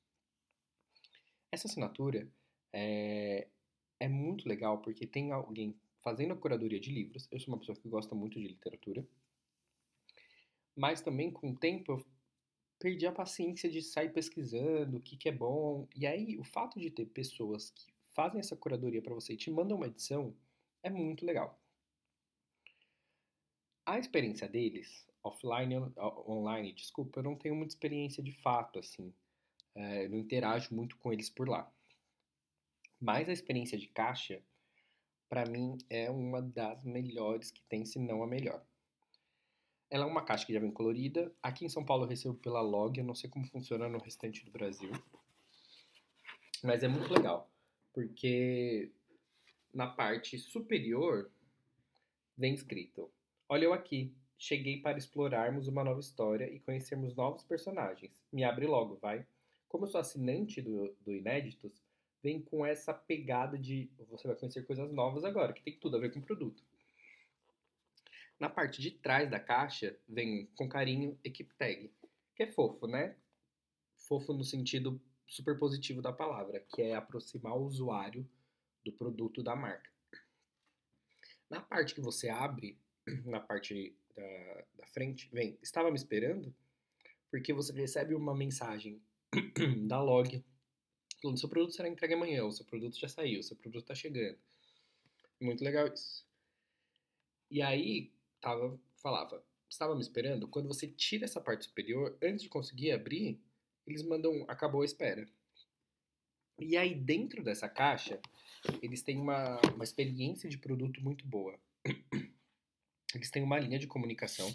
Essa 1.52 1.68
assinatura 1.68 2.28
é, 2.74 3.48
é 4.00 4.08
muito 4.08 4.48
legal 4.48 4.80
porque 4.80 5.08
tem 5.08 5.32
alguém 5.32 5.76
fazendo 6.02 6.34
a 6.34 6.38
curadoria 6.38 6.80
de 6.80 6.92
livros. 6.92 7.28
Eu 7.32 7.40
sou 7.40 7.54
uma 7.54 7.60
pessoa 7.60 7.78
que 7.78 7.88
gosta 7.88 8.14
muito 8.16 8.40
de 8.40 8.48
literatura. 8.48 9.08
Mas 10.76 11.02
também, 11.02 11.32
com 11.32 11.52
o 11.52 11.58
tempo, 11.58 11.94
eu 11.94 12.06
perdi 12.78 13.08
a 13.08 13.12
paciência 13.12 13.70
de 13.70 13.82
sair 13.82 14.14
pesquisando 14.14 14.98
o 14.98 15.02
que, 15.02 15.18
que 15.18 15.28
é 15.30 15.32
bom. 15.32 15.88
E 15.96 16.06
aí, 16.06 16.38
o 16.38 16.44
fato 16.44 16.80
de 16.80 16.92
ter 16.92 17.06
pessoas 17.08 17.72
que 17.72 17.92
fazem 18.18 18.40
essa 18.40 18.56
curadoria 18.56 19.00
para 19.00 19.14
você 19.14 19.34
e 19.34 19.38
te 19.38 19.52
mandam 19.52 19.78
uma 19.78 19.86
edição 19.86 20.36
é 20.82 20.90
muito 20.90 21.24
legal. 21.24 21.62
A 23.86 24.00
experiência 24.00 24.50
deles, 24.50 25.08
offline, 25.24 25.76
online, 26.28 26.74
desculpa, 26.74 27.20
eu 27.20 27.24
não 27.24 27.36
tenho 27.36 27.56
muita 27.56 27.74
experiência 27.74 28.24
de 28.24 28.32
fato, 28.32 28.80
assim. 28.80 29.14
É, 29.76 30.06
eu 30.06 30.10
não 30.10 30.18
interajo 30.18 30.74
muito 30.74 30.98
com 30.98 31.14
eles 31.14 31.30
por 31.30 31.48
lá. 31.48 31.72
Mas 33.00 33.30
a 33.30 33.34
experiência 33.34 33.78
de 33.78 33.88
caixa, 33.88 34.42
para 35.30 35.46
mim, 35.46 35.78
é 35.88 36.10
uma 36.10 36.42
das 36.42 36.84
melhores 36.84 37.52
que 37.52 37.62
tem, 37.70 37.86
se 37.86 38.00
não 38.00 38.24
a 38.24 38.28
melhor. 38.28 38.66
Ela 39.92 40.06
é 40.06 40.08
uma 40.08 40.26
caixa 40.26 40.46
que 40.46 40.54
já 40.54 40.60
vem 40.60 40.72
colorida. 40.72 41.32
Aqui 41.42 41.64
em 41.64 41.70
São 41.70 41.86
Paulo 41.86 42.04
eu 42.04 42.10
recebo 42.10 42.34
pela 42.34 42.62
Log, 42.62 42.98
eu 42.98 43.06
não 43.06 43.14
sei 43.14 43.30
como 43.30 43.46
funciona 43.46 43.88
no 43.88 44.00
restante 44.00 44.44
do 44.44 44.52
Brasil. 44.52 44.92
Mas 46.64 46.84
é 46.84 46.88
muito 46.88 47.14
legal, 47.14 47.50
porque 47.98 48.92
na 49.74 49.88
parte 49.88 50.38
superior 50.38 51.32
vem 52.38 52.54
escrito: 52.54 53.12
Olha 53.50 53.66
eu 53.66 53.74
aqui, 53.74 54.14
cheguei 54.38 54.80
para 54.80 55.00
explorarmos 55.00 55.68
uma 55.68 55.84
nova 55.84 56.00
história 56.00 56.48
e 56.48 56.60
conhecermos 56.60 57.16
novos 57.16 57.44
personagens. 57.44 58.22
Me 58.32 58.44
abre 58.44 58.68
logo, 58.68 58.98
vai. 58.98 59.26
Como 59.68 59.86
eu 59.86 59.88
sou 59.88 60.00
assinante 60.00 60.62
do, 60.62 60.96
do 61.04 61.12
Inéditos, 61.12 61.82
vem 62.22 62.40
com 62.40 62.64
essa 62.64 62.94
pegada 62.94 63.58
de 63.58 63.90
você 64.08 64.28
vai 64.28 64.38
conhecer 64.38 64.64
coisas 64.68 64.92
novas 64.94 65.26
agora, 65.26 65.52
que 65.52 65.64
tem 65.64 65.76
tudo 65.80 65.98
a 65.98 66.00
ver 66.00 66.14
com 66.14 66.20
o 66.20 66.24
produto. 66.24 66.64
Na 68.40 68.48
parte 68.48 68.80
de 68.80 68.92
trás 68.92 69.28
da 69.28 69.40
caixa 69.40 69.98
vem 70.08 70.46
com 70.56 70.70
carinho 70.70 71.18
Equipe 71.24 71.56
Tag, 71.56 71.92
que 72.36 72.44
é 72.44 72.48
fofo, 72.48 72.86
né? 72.86 73.16
Fofo 73.96 74.34
no 74.34 74.44
sentido 74.44 75.02
super 75.28 75.58
positivo 75.58 76.02
da 76.02 76.14
palavra, 76.14 76.60
que 76.74 76.82
é 76.82 76.96
aproximar 76.96 77.56
o 77.58 77.66
usuário 77.66 78.28
do 78.84 78.92
produto 78.92 79.44
da 79.44 79.56
marca. 79.56 79.90
Na 81.50 81.62
parte 81.62 81.94
que 81.94 82.02
você 82.02 82.30
abre, 82.30 82.80
na 83.26 83.40
parte 83.40 83.96
da, 84.16 84.66
da 84.76 84.88
frente, 84.88 85.30
vem, 85.32 85.58
estava 85.62 85.92
me 85.92 85.98
esperando? 85.98 86.54
Porque 87.30 87.54
você 87.54 87.74
recebe 87.74 88.16
uma 88.16 88.36
mensagem 88.36 89.02
da 89.88 90.02
log 90.02 90.44
falando 91.22 91.40
seu 91.40 91.50
produto 91.50 91.74
será 91.74 91.90
entregue 91.90 92.14
amanhã, 92.14 92.46
o 92.46 92.52
seu 92.52 92.66
produto 92.66 92.98
já 92.98 93.08
saiu, 93.08 93.40
o 93.40 93.44
seu 93.44 93.56
produto 93.56 93.84
está 93.84 93.96
chegando. 93.96 94.38
Muito 95.42 95.64
legal 95.64 95.88
isso. 95.88 96.26
E 97.50 97.62
aí, 97.62 98.12
tava, 98.42 98.80
falava, 98.98 99.44
estava 99.70 99.96
me 99.96 100.02
esperando? 100.02 100.48
Quando 100.48 100.68
você 100.68 100.88
tira 100.88 101.26
essa 101.26 101.42
parte 101.42 101.66
superior, 101.66 102.18
antes 102.22 102.44
de 102.44 102.50
conseguir 102.50 102.92
abrir, 102.92 103.40
eles 103.88 104.04
mandam, 104.04 104.46
acabou 104.48 104.82
a 104.82 104.86
espera. 104.86 105.28
E 106.60 106.76
aí, 106.76 106.94
dentro 106.94 107.44
dessa 107.44 107.70
caixa, 107.70 108.20
eles 108.82 109.02
têm 109.02 109.20
uma, 109.20 109.60
uma 109.74 109.84
experiência 109.84 110.50
de 110.50 110.58
produto 110.58 111.02
muito 111.02 111.26
boa. 111.26 111.58
Eles 113.16 113.32
têm 113.32 113.42
uma 113.42 113.58
linha 113.58 113.80
de 113.80 113.88
comunicação. 113.88 114.54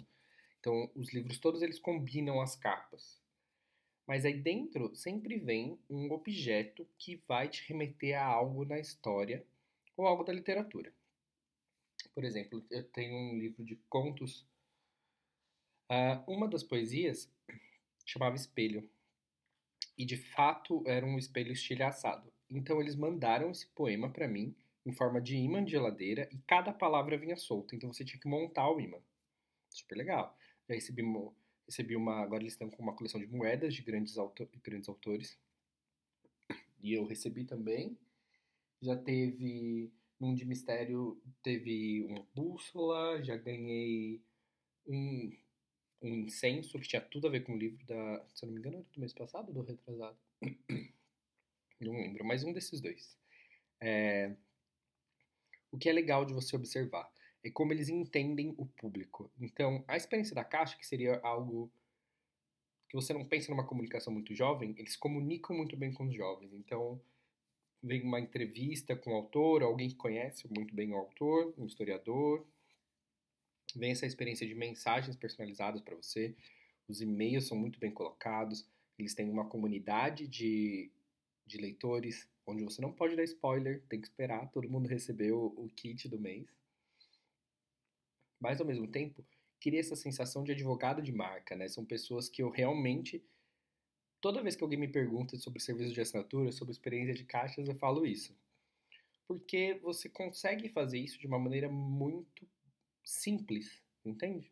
Então, 0.59 0.89
os 0.95 1.11
livros 1.11 1.39
todos 1.39 1.61
eles 1.61 1.79
combinam 1.79 2.39
as 2.39 2.55
capas. 2.55 3.19
Mas 4.05 4.25
aí 4.25 4.39
dentro 4.39 4.95
sempre 4.95 5.37
vem 5.37 5.77
um 5.89 6.11
objeto 6.11 6.87
que 6.97 7.15
vai 7.27 7.49
te 7.49 7.67
remeter 7.67 8.17
a 8.17 8.23
algo 8.23 8.63
na 8.63 8.79
história 8.79 9.45
ou 9.97 10.05
algo 10.05 10.23
da 10.23 10.31
literatura. 10.31 10.93
Por 12.13 12.23
exemplo, 12.23 12.63
eu 12.69 12.83
tenho 12.83 13.15
um 13.15 13.39
livro 13.39 13.63
de 13.63 13.75
contos. 13.89 14.45
Uh, 15.89 16.31
uma 16.31 16.47
das 16.47 16.63
poesias 16.63 17.29
chamava 18.05 18.35
Espelho. 18.35 18.87
E 19.97 20.05
de 20.05 20.17
fato 20.17 20.83
era 20.85 21.05
um 21.05 21.17
espelho 21.17 21.51
estilhaçado. 21.51 22.31
Então 22.49 22.81
eles 22.81 22.95
mandaram 22.95 23.51
esse 23.51 23.67
poema 23.67 24.09
para 24.09 24.27
mim 24.27 24.55
em 24.85 24.91
forma 24.91 25.21
de 25.21 25.35
imã 25.35 25.63
de 25.63 25.71
geladeira 25.71 26.27
e 26.31 26.37
cada 26.39 26.73
palavra 26.73 27.17
vinha 27.17 27.35
solta. 27.35 27.75
Então 27.75 27.91
você 27.91 28.03
tinha 28.03 28.19
que 28.19 28.27
montar 28.27 28.69
o 28.69 28.79
imã. 28.79 28.97
Super 29.69 29.95
legal. 29.95 30.37
Já 30.67 30.75
recebi 30.75 31.03
Recebi 31.65 31.95
uma. 31.95 32.21
Agora 32.21 32.43
eles 32.43 32.53
estão 32.53 32.69
com 32.69 32.81
uma 32.81 32.95
coleção 32.95 33.19
de 33.19 33.27
moedas 33.27 33.73
de 33.73 33.81
grandes, 33.81 34.17
auto, 34.17 34.47
grandes 34.63 34.89
autores. 34.89 35.37
E 36.81 36.93
eu 36.93 37.05
recebi 37.05 37.45
também. 37.45 37.97
Já 38.81 38.95
teve. 38.95 39.91
Num 40.19 40.33
de 40.33 40.45
mistério, 40.45 41.21
teve 41.41 42.03
uma 42.03 42.25
bússola. 42.33 43.21
Já 43.23 43.35
ganhei 43.35 44.21
um, 44.85 45.31
um 46.03 46.15
incenso 46.15 46.79
que 46.79 46.87
tinha 46.87 47.01
tudo 47.01 47.27
a 47.27 47.29
ver 47.29 47.43
com 47.43 47.53
o 47.53 47.57
livro 47.57 47.85
da. 47.85 48.25
Se 48.33 48.45
eu 48.45 48.47
não 48.47 48.53
me 48.53 48.59
engano, 48.59 48.77
era 48.77 48.85
do 48.93 48.99
mês 48.99 49.13
passado 49.13 49.47
ou 49.49 49.53
do 49.53 49.61
retrasado? 49.63 50.17
Não 51.81 51.91
lembro, 51.93 52.23
mas 52.23 52.45
um 52.45 52.53
desses 52.53 52.79
dois. 52.79 53.17
É, 53.81 54.33
o 55.69 55.77
que 55.77 55.89
é 55.89 55.91
legal 55.91 56.23
de 56.23 56.33
você 56.33 56.55
observar 56.55 57.11
é 57.43 57.49
como 57.49 57.73
eles 57.73 57.89
entendem 57.89 58.53
o 58.57 58.65
público. 58.65 59.29
Então, 59.39 59.83
a 59.87 59.97
experiência 59.97 60.33
da 60.33 60.45
caixa, 60.45 60.77
que 60.77 60.87
seria 60.87 61.19
algo 61.21 61.69
que 62.87 62.95
você 62.95 63.11
não 63.11 63.25
pensa 63.25 63.51
numa 63.51 63.65
comunicação 63.65 64.13
muito 64.13 64.33
jovem, 64.33 64.75
eles 64.77 64.95
comunicam 64.95 65.57
muito 65.57 65.75
bem 65.75 65.91
com 65.91 66.05
os 66.05 66.15
jovens. 66.15 66.53
Então, 66.53 67.01
vem 67.81 68.01
uma 68.01 68.19
entrevista 68.19 68.95
com 68.95 69.11
o 69.11 69.15
autor, 69.15 69.61
alguém 69.61 69.89
que 69.89 69.95
conhece 69.95 70.47
muito 70.55 70.73
bem 70.73 70.93
o 70.93 70.95
autor, 70.95 71.53
um 71.57 71.65
historiador. 71.65 72.45
Vem 73.75 73.91
essa 73.91 74.05
experiência 74.05 74.47
de 74.47 74.55
mensagens 74.55 75.15
personalizadas 75.15 75.81
para 75.81 75.95
você. 75.95 76.35
Os 76.87 77.01
e-mails 77.01 77.47
são 77.47 77.57
muito 77.57 77.79
bem 77.79 77.91
colocados. 77.91 78.67
Eles 78.97 79.13
têm 79.13 79.29
uma 79.29 79.45
comunidade 79.45 80.27
de, 80.27 80.91
de 81.45 81.57
leitores 81.57 82.27
onde 82.45 82.63
você 82.63 82.81
não 82.81 82.91
pode 82.91 83.15
dar 83.15 83.23
spoiler, 83.23 83.81
tem 83.87 84.01
que 84.01 84.07
esperar 84.07 84.51
todo 84.51 84.69
mundo 84.69 84.87
receber 84.87 85.31
o, 85.31 85.53
o 85.57 85.69
kit 85.75 86.09
do 86.09 86.19
mês 86.19 86.45
mas 88.43 88.59
ao 88.59 88.67
mesmo 88.67 88.85
tempo 88.85 89.25
cria 89.57 89.79
essa 89.79 89.95
sensação 89.95 90.43
de 90.43 90.51
advogado 90.51 91.01
de 91.01 91.13
marca, 91.13 91.55
né? 91.55 91.69
São 91.69 91.85
pessoas 91.85 92.27
que 92.27 92.43
eu 92.43 92.49
realmente 92.49 93.23
toda 94.19 94.43
vez 94.43 94.53
que 94.53 94.63
alguém 94.63 94.77
me 94.77 94.87
pergunta 94.87 95.37
sobre 95.37 95.61
serviço 95.61 95.93
de 95.93 96.01
assinatura, 96.01 96.51
sobre 96.51 96.73
experiência 96.73 97.13
de 97.13 97.23
caixas, 97.23 97.67
eu 97.67 97.75
falo 97.75 98.05
isso. 98.05 98.35
Porque 99.25 99.79
você 99.81 100.09
consegue 100.09 100.67
fazer 100.67 100.99
isso 100.99 101.17
de 101.17 101.25
uma 101.25 101.39
maneira 101.39 101.69
muito 101.69 102.45
simples, 103.03 103.81
entende? 104.05 104.51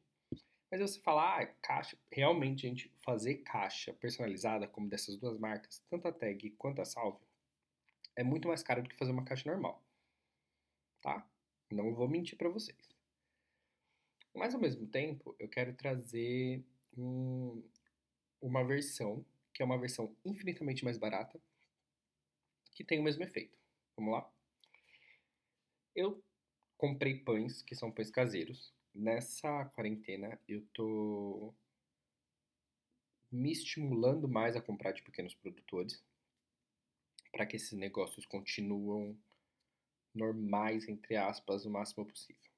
Mas 0.72 0.79
você 0.79 1.00
fala, 1.01 1.39
ah, 1.39 1.46
caixa, 1.62 1.98
realmente, 2.10 2.62
gente, 2.62 2.89
fazer 3.03 3.36
caixa 3.39 3.93
personalizada 3.93 4.67
como 4.67 4.88
dessas 4.88 5.17
duas 5.17 5.38
marcas, 5.38 5.84
tanto 5.89 6.08
a 6.08 6.13
tag 6.13 6.50
quanto 6.51 6.81
a 6.81 6.86
salve, 6.86 7.20
é 8.15 8.24
muito 8.24 8.48
mais 8.48 8.63
caro 8.63 8.81
do 8.81 8.89
que 8.89 8.96
fazer 8.96 9.12
uma 9.12 9.25
caixa 9.25 9.50
normal. 9.50 9.84
Tá? 11.01 11.27
Não 11.72 11.93
vou 11.93 12.08
mentir 12.08 12.38
para 12.38 12.50
vocês. 12.50 12.77
Mas 14.34 14.53
ao 14.53 14.62
mesmo 14.62 14.88
tempo, 14.88 15.36
eu 15.38 15.50
quero 15.50 15.74
trazer 15.74 16.63
um, 16.98 17.62
uma 18.41 18.63
versão, 18.63 19.25
que 19.53 19.62
é 19.62 19.65
uma 19.65 19.77
versão 19.77 20.15
infinitamente 20.24 20.86
mais 20.86 20.98
barata, 20.98 21.41
que 22.74 22.84
tem 22.84 23.00
o 23.00 23.03
mesmo 23.03 23.24
efeito. 23.24 23.58
Vamos 23.98 24.13
lá? 24.13 24.31
Eu 25.93 26.24
comprei 26.81 27.13
pães, 27.13 27.61
que 27.61 27.75
são 27.75 27.91
pães 27.91 28.09
caseiros. 28.09 28.73
Nessa 28.91 29.65
quarentena, 29.75 30.41
eu 30.47 30.65
tô 30.73 31.53
me 33.31 33.51
estimulando 33.51 34.27
mais 34.27 34.55
a 34.55 34.61
comprar 34.61 34.91
de 34.91 35.03
pequenos 35.03 35.35
produtores 35.35 36.03
para 37.31 37.45
que 37.45 37.55
esses 37.55 37.73
negócios 37.73 38.25
continuam 38.25 39.15
normais, 40.11 40.88
entre 40.89 41.15
aspas, 41.15 41.65
o 41.65 41.69
máximo 41.69 42.03
possível. 42.03 42.51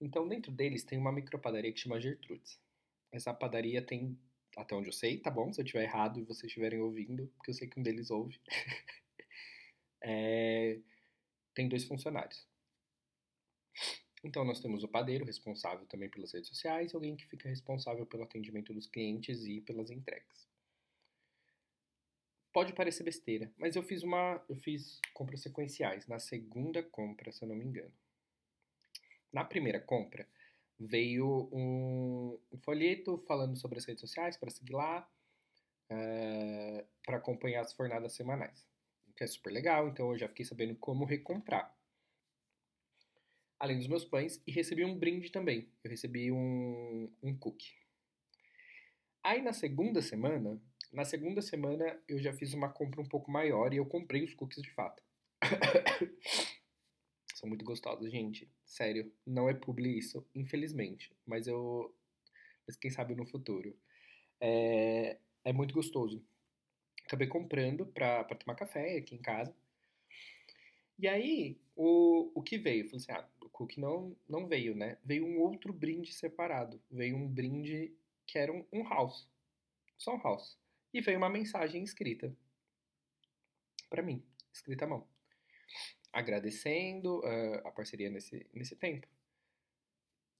Então, 0.00 0.28
dentro 0.28 0.52
deles 0.52 0.84
tem 0.84 0.96
uma 0.96 1.10
micropadaria 1.10 1.72
que 1.72 1.80
chama 1.80 2.00
Gertrudes. 2.00 2.60
Essa 3.10 3.34
padaria 3.34 3.82
tem, 3.82 4.16
até 4.56 4.76
onde 4.76 4.90
eu 4.90 4.92
sei, 4.92 5.18
tá 5.18 5.28
bom? 5.28 5.52
Se 5.52 5.60
eu 5.60 5.64
estiver 5.64 5.82
errado 5.82 6.20
e 6.20 6.24
vocês 6.24 6.44
estiverem 6.44 6.78
ouvindo, 6.78 7.26
porque 7.34 7.50
eu 7.50 7.54
sei 7.54 7.66
que 7.66 7.80
um 7.80 7.82
deles 7.82 8.12
ouve. 8.12 8.40
é, 10.00 10.78
tem 11.52 11.68
dois 11.68 11.82
funcionários. 11.82 12.46
Então, 14.24 14.44
nós 14.44 14.60
temos 14.60 14.82
o 14.82 14.88
padeiro, 14.88 15.24
responsável 15.24 15.86
também 15.86 16.08
pelas 16.08 16.32
redes 16.32 16.48
sociais, 16.48 16.94
alguém 16.94 17.14
que 17.14 17.26
fica 17.26 17.48
responsável 17.48 18.04
pelo 18.04 18.24
atendimento 18.24 18.74
dos 18.74 18.86
clientes 18.86 19.44
e 19.44 19.60
pelas 19.60 19.90
entregas. 19.90 20.48
Pode 22.52 22.72
parecer 22.72 23.04
besteira, 23.04 23.52
mas 23.56 23.76
eu 23.76 23.82
fiz 23.82 24.02
uma, 24.02 24.42
eu 24.48 24.56
fiz 24.56 25.00
compras 25.14 25.42
sequenciais 25.42 26.06
na 26.08 26.18
segunda 26.18 26.82
compra, 26.82 27.30
se 27.30 27.44
eu 27.44 27.48
não 27.48 27.54
me 27.54 27.64
engano. 27.64 27.92
Na 29.32 29.44
primeira 29.44 29.78
compra, 29.78 30.26
veio 30.78 31.48
um, 31.52 32.38
um 32.50 32.58
folheto 32.58 33.18
falando 33.28 33.56
sobre 33.56 33.78
as 33.78 33.84
redes 33.84 34.00
sociais 34.00 34.36
para 34.36 34.50
seguir 34.50 34.72
lá, 34.72 35.08
uh, 35.90 35.94
eh, 35.94 36.86
para 37.04 37.18
acompanhar 37.18 37.60
as 37.60 37.72
fornadas 37.72 38.14
semanais. 38.14 38.66
que 39.16 39.24
é 39.24 39.26
super 39.26 39.50
legal, 39.52 39.88
então 39.88 40.12
eu 40.12 40.18
já 40.18 40.28
fiquei 40.28 40.44
sabendo 40.44 40.74
como 40.76 41.04
recomprar. 41.04 41.77
Além 43.58 43.78
dos 43.78 43.88
meus 43.88 44.04
pães, 44.04 44.40
e 44.46 44.52
recebi 44.52 44.84
um 44.84 44.96
brinde 44.96 45.30
também. 45.30 45.68
Eu 45.82 45.90
recebi 45.90 46.30
um, 46.30 47.10
um 47.22 47.36
cookie. 47.36 47.72
Aí 49.22 49.42
na 49.42 49.52
segunda 49.52 50.00
semana, 50.00 50.60
na 50.92 51.04
segunda 51.04 51.42
semana 51.42 52.00
eu 52.08 52.18
já 52.18 52.32
fiz 52.32 52.54
uma 52.54 52.68
compra 52.68 53.00
um 53.00 53.08
pouco 53.08 53.30
maior 53.30 53.72
e 53.72 53.76
eu 53.76 53.86
comprei 53.86 54.22
os 54.24 54.34
cookies 54.34 54.62
de 54.62 54.70
fato. 54.70 55.02
São 57.34 57.48
muito 57.48 57.64
gostosos, 57.64 58.10
gente. 58.10 58.50
Sério, 58.64 59.12
não 59.26 59.48
é 59.48 59.54
publi 59.54 59.98
isso, 59.98 60.26
infelizmente. 60.34 61.12
Mas 61.26 61.46
eu. 61.46 61.94
Mas 62.66 62.76
quem 62.76 62.90
sabe 62.90 63.14
no 63.14 63.26
futuro. 63.26 63.76
É, 64.40 65.18
é 65.44 65.52
muito 65.52 65.74
gostoso. 65.74 66.24
Acabei 67.04 67.26
comprando 67.26 67.86
pra, 67.86 68.24
pra 68.24 68.36
tomar 68.36 68.54
café 68.54 68.98
aqui 68.98 69.14
em 69.14 69.22
casa. 69.22 69.54
E 70.98 71.06
aí, 71.06 71.60
o, 71.76 72.32
o 72.34 72.42
que 72.42 72.58
veio? 72.58 72.84
Falei 72.84 72.96
assim, 72.96 73.12
ah, 73.12 73.28
o 73.42 73.48
cookie 73.48 73.80
não, 73.80 74.16
não 74.28 74.46
veio, 74.46 74.74
né? 74.74 74.98
Veio 75.04 75.24
um 75.24 75.38
outro 75.40 75.72
brinde 75.72 76.12
separado. 76.12 76.80
Veio 76.90 77.16
um 77.16 77.28
brinde 77.28 77.94
que 78.26 78.38
era 78.38 78.52
um, 78.52 78.64
um 78.72 78.82
house. 78.82 79.28
Só 79.96 80.14
um 80.14 80.22
house. 80.22 80.58
E 80.92 81.00
veio 81.00 81.18
uma 81.18 81.28
mensagem 81.28 81.82
escrita. 81.84 82.34
para 83.88 84.02
mim, 84.02 84.22
escrita 84.52 84.84
à 84.84 84.88
mão 84.88 85.06
agradecendo 86.12 87.20
uh, 87.20 87.66
a 87.66 87.70
parceria 87.70 88.10
nesse, 88.10 88.46
nesse 88.52 88.76
tempo. 88.76 89.06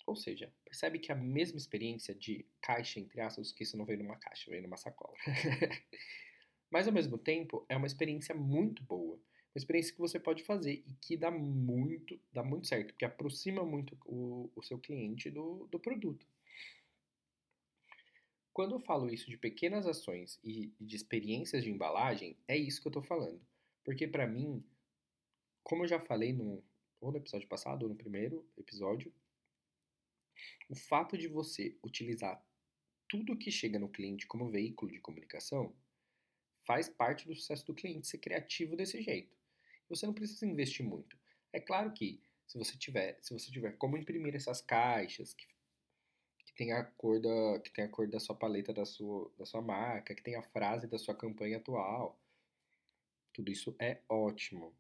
Ou 0.07 0.17
seja, 0.17 0.53
percebe 0.65 0.99
que 0.99 1.13
a 1.13 1.15
mesma 1.15 1.59
experiência 1.59 2.15
de 2.15 2.47
caixa, 2.61 2.99
entre 2.99 3.21
aspas, 3.21 3.53
que 3.53 3.63
isso 3.63 3.77
não 3.77 3.85
veio 3.85 3.99
numa 3.99 4.17
caixa, 4.17 4.51
veio 4.51 4.63
numa 4.63 4.77
sacola. 4.77 5.15
Mas 6.71 6.87
ao 6.87 6.93
mesmo 6.93 7.19
tempo, 7.19 7.65
é 7.69 7.77
uma 7.77 7.87
experiência 7.87 8.35
muito 8.35 8.83
boa. 8.83 9.19
Uma 9.55 9.59
experiência 9.59 9.93
que 9.93 10.01
você 10.01 10.21
pode 10.21 10.43
fazer 10.45 10.83
e 10.87 10.95
que 11.01 11.17
dá 11.17 11.31
muito, 11.31 12.21
dá 12.33 12.43
muito 12.43 12.67
certo, 12.67 12.95
que 12.95 13.05
aproxima 13.05 13.65
muito 13.65 13.99
o, 14.05 14.51
o 14.55 14.63
seu 14.63 14.79
cliente 14.79 15.31
do, 15.31 15.67
do 15.67 15.81
produto. 15.81 16.27
Quando 18.53 18.75
eu 18.75 18.81
falo 18.81 19.09
isso 19.09 19.31
de 19.31 19.39
pequenas 19.39 19.87
ações 19.87 20.39
e 20.43 20.73
de 20.81 20.97
experiências 20.97 21.63
de 21.63 21.71
embalagem, 21.71 22.37
é 22.47 22.57
isso 22.57 22.81
que 22.81 22.89
eu 22.89 22.91
estou 22.91 23.03
falando. 23.03 23.41
Porque 23.85 24.07
para 24.07 24.27
mim, 24.27 24.61
como 25.63 25.85
eu 25.85 25.89
já 25.89 26.01
falei 26.01 26.33
no, 26.33 26.63
ou 27.01 27.13
no 27.13 27.19
episódio 27.19 27.47
passado, 27.47 27.85
ou 27.85 27.89
no 27.89 27.95
primeiro 27.95 28.45
episódio, 28.57 29.13
o 30.69 30.75
fato 30.75 31.17
de 31.17 31.29
você 31.29 31.77
utilizar 31.85 32.45
tudo 33.09 33.39
que 33.39 33.51
chega 33.51 33.79
no 33.79 33.89
cliente 33.89 34.27
como 34.27 34.51
veículo 34.51 34.91
de 34.93 35.01
comunicação 35.01 35.75
faz 36.67 36.89
parte 36.89 37.27
do 37.27 37.35
sucesso 37.35 37.65
do 37.65 37.75
cliente 37.75 38.07
ser 38.07 38.19
criativo 38.19 38.77
desse 38.77 39.01
jeito. 39.01 39.38
Você 39.89 40.07
não 40.07 40.15
precisa 40.15 40.47
investir 40.47 40.85
muito. 40.85 41.17
É 41.53 41.61
claro 41.61 41.93
que 41.93 42.21
se 42.47 42.59
você 42.59 42.77
tiver, 42.77 43.19
se 43.21 43.33
você 43.33 43.51
tiver 43.51 43.73
como 43.73 43.97
imprimir 43.97 44.35
essas 44.35 44.61
caixas 44.61 45.35
que, 45.35 45.47
que 46.47 46.55
tem 46.55 46.73
a 46.73 46.85
cor 46.85 47.21
da 47.21 47.61
que 47.61 47.71
tem 47.71 47.85
a 47.85 47.89
cor 47.89 48.09
da 48.09 48.19
sua 48.19 48.35
paleta 48.35 48.73
da 48.73 48.85
sua 48.85 49.31
da 49.39 49.45
sua 49.45 49.63
marca, 49.63 50.15
que 50.15 50.23
tem 50.23 50.37
a 50.37 50.43
frase 50.43 50.87
da 50.87 50.99
sua 50.99 51.15
campanha 51.15 51.59
atual, 51.59 52.19
tudo 53.33 53.51
isso 53.51 53.77
é 53.79 54.01
ótimo. 54.09 54.75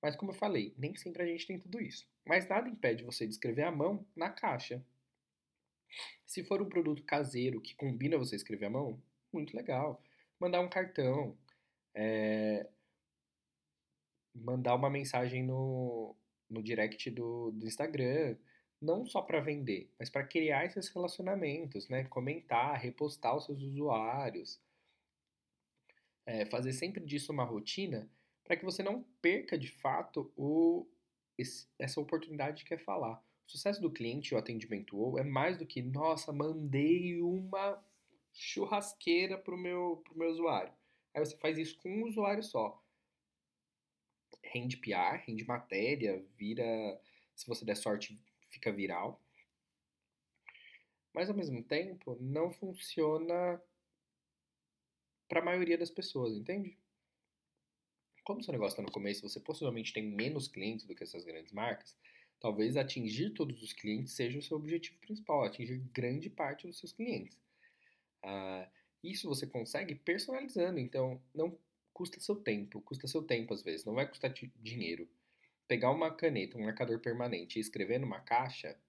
Mas 0.00 0.14
como 0.14 0.30
eu 0.30 0.36
falei, 0.36 0.74
nem 0.78 0.94
sempre 0.96 1.22
a 1.22 1.26
gente 1.26 1.46
tem 1.46 1.58
tudo 1.58 1.80
isso. 1.80 2.08
Mas 2.24 2.48
nada 2.48 2.68
impede 2.68 3.02
você 3.02 3.26
de 3.26 3.32
escrever 3.32 3.64
à 3.64 3.72
mão 3.72 4.06
na 4.14 4.30
caixa. 4.30 4.84
Se 6.26 6.44
for 6.44 6.62
um 6.62 6.68
produto 6.68 7.02
caseiro 7.02 7.60
que 7.60 7.74
combina 7.74 8.18
você 8.18 8.36
escrever 8.36 8.66
à 8.66 8.70
mão, 8.70 9.02
muito 9.32 9.56
legal. 9.56 10.02
Mandar 10.38 10.60
um 10.60 10.68
cartão, 10.68 11.36
é... 11.94 12.68
mandar 14.34 14.74
uma 14.74 14.90
mensagem 14.90 15.42
no, 15.42 16.14
no 16.48 16.62
direct 16.62 17.10
do, 17.10 17.50
do 17.52 17.66
Instagram, 17.66 18.36
não 18.80 19.04
só 19.04 19.20
para 19.22 19.40
vender, 19.40 19.90
mas 19.98 20.08
para 20.08 20.24
criar 20.24 20.64
esses 20.64 20.88
relacionamentos, 20.88 21.88
né? 21.88 22.04
Comentar, 22.04 22.78
repostar 22.78 23.36
os 23.36 23.44
seus 23.44 23.60
usuários, 23.60 24.60
é, 26.24 26.44
fazer 26.44 26.72
sempre 26.72 27.04
disso 27.04 27.32
uma 27.32 27.44
rotina 27.44 28.08
para 28.44 28.56
que 28.56 28.64
você 28.64 28.82
não 28.82 29.04
perca 29.20 29.58
de 29.58 29.70
fato 29.70 30.32
o, 30.36 30.86
esse, 31.36 31.66
essa 31.78 32.00
oportunidade 32.00 32.64
que 32.64 32.74
é 32.74 32.78
falar. 32.78 33.22
O 33.46 33.50
sucesso 33.50 33.80
do 33.80 33.90
cliente, 33.90 34.34
o 34.34 34.38
atendimento 34.38 34.96
ou, 34.96 35.18
é 35.18 35.24
mais 35.24 35.58
do 35.58 35.66
que, 35.66 35.82
nossa, 35.82 36.32
mandei 36.32 37.20
uma 37.20 37.82
churrasqueira 38.32 39.36
para 39.36 39.54
o 39.54 39.58
meu, 39.58 40.02
pro 40.04 40.18
meu 40.18 40.30
usuário. 40.30 40.72
Aí 41.14 41.24
você 41.24 41.36
faz 41.36 41.58
isso 41.58 41.76
com 41.78 41.90
um 41.90 42.04
usuário 42.04 42.42
só. 42.42 42.82
Rende 44.50 44.76
PR, 44.76 45.22
rende 45.26 45.44
matéria, 45.44 46.24
vira, 46.36 46.64
se 47.34 47.46
você 47.46 47.64
der 47.64 47.76
sorte, 47.76 48.18
fica 48.50 48.72
viral. 48.72 49.20
Mas 51.12 51.28
ao 51.28 51.36
mesmo 51.36 51.62
tempo, 51.62 52.16
não 52.20 52.50
funciona 52.50 53.60
para 55.28 55.40
a 55.40 55.44
maioria 55.44 55.76
das 55.76 55.90
pessoas, 55.90 56.34
entende? 56.34 56.76
como 58.28 58.42
seu 58.42 58.52
negócio 58.52 58.74
está 58.74 58.82
no 58.82 58.92
começo, 58.92 59.26
você 59.26 59.40
possivelmente 59.40 59.90
tem 59.90 60.02
menos 60.02 60.48
clientes 60.48 60.84
do 60.84 60.94
que 60.94 61.02
essas 61.02 61.24
grandes 61.24 61.50
marcas, 61.50 61.96
talvez 62.38 62.76
atingir 62.76 63.30
todos 63.30 63.62
os 63.62 63.72
clientes 63.72 64.12
seja 64.12 64.38
o 64.38 64.42
seu 64.42 64.58
objetivo 64.58 64.98
principal, 64.98 65.44
atingir 65.44 65.78
grande 65.94 66.28
parte 66.28 66.66
dos 66.66 66.78
seus 66.78 66.92
clientes. 66.92 67.40
Uh, 68.22 68.68
isso 69.02 69.26
você 69.26 69.46
consegue 69.46 69.94
personalizando, 69.94 70.78
então 70.78 71.18
não 71.34 71.58
custa 71.98 72.20
seu 72.20 72.36
tempo, 72.36 72.80
custa 72.80 73.08
seu 73.08 73.24
tempo 73.24 73.52
às 73.52 73.60
vezes, 73.60 73.84
não 73.84 73.94
vai 73.94 74.06
custar 74.06 74.32
dinheiro. 74.62 75.08
Pegar 75.66 75.90
uma 75.90 76.14
caneta, 76.14 76.56
um 76.56 76.62
marcador 76.62 77.00
permanente 77.00 77.58
e 77.58 77.60
escrever 77.60 77.98
numa 77.98 78.20
caixa 78.20 78.80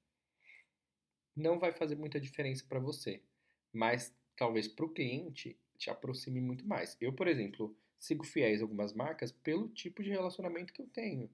não 1.36 1.58
vai 1.58 1.72
fazer 1.72 1.96
muita 1.96 2.20
diferença 2.20 2.64
para 2.70 2.80
você, 2.80 3.24
mas 3.74 4.16
talvez 4.36 4.68
para 4.68 4.86
o 4.86 4.94
cliente 4.94 5.58
te 5.76 5.90
aproxime 5.90 6.40
muito 6.40 6.68
mais. 6.68 6.96
Eu, 7.02 7.12
por 7.12 7.28
exemplo, 7.28 7.76
sigo 7.98 8.24
fiéis 8.24 8.62
algumas 8.62 8.94
marcas 8.94 9.32
pelo 9.32 9.70
tipo 9.70 10.04
de 10.04 10.12
relacionamento 10.12 10.72
que 10.72 10.82
eu 10.82 10.88
tenho. 10.88 11.32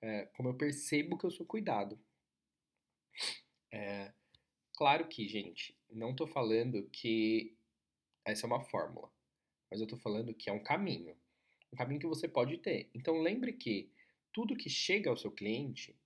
É, 0.00 0.26
como 0.36 0.50
eu 0.50 0.54
percebo 0.54 1.18
que 1.18 1.26
eu 1.26 1.32
sou 1.32 1.44
cuidado. 1.44 1.98
É, 3.72 4.12
claro 4.76 5.08
que, 5.08 5.26
gente, 5.26 5.76
não 5.90 6.12
estou 6.12 6.28
falando 6.28 6.88
que 6.90 7.56
essa 8.24 8.46
é 8.46 8.48
uma 8.48 8.60
fórmula, 8.60 9.10
mas 9.70 9.80
eu 9.80 9.84
estou 9.84 9.98
falando 9.98 10.34
que 10.34 10.48
é 10.48 10.52
um 10.52 10.62
caminho. 10.62 11.16
Um 11.72 11.76
caminho 11.76 12.00
que 12.00 12.06
você 12.06 12.26
pode 12.26 12.58
ter. 12.58 12.90
Então 12.94 13.20
lembre 13.20 13.52
que 13.52 13.90
tudo 14.32 14.56
que 14.56 14.70
chega 14.70 15.10
ao 15.10 15.16
seu 15.16 15.30
cliente 15.30 15.96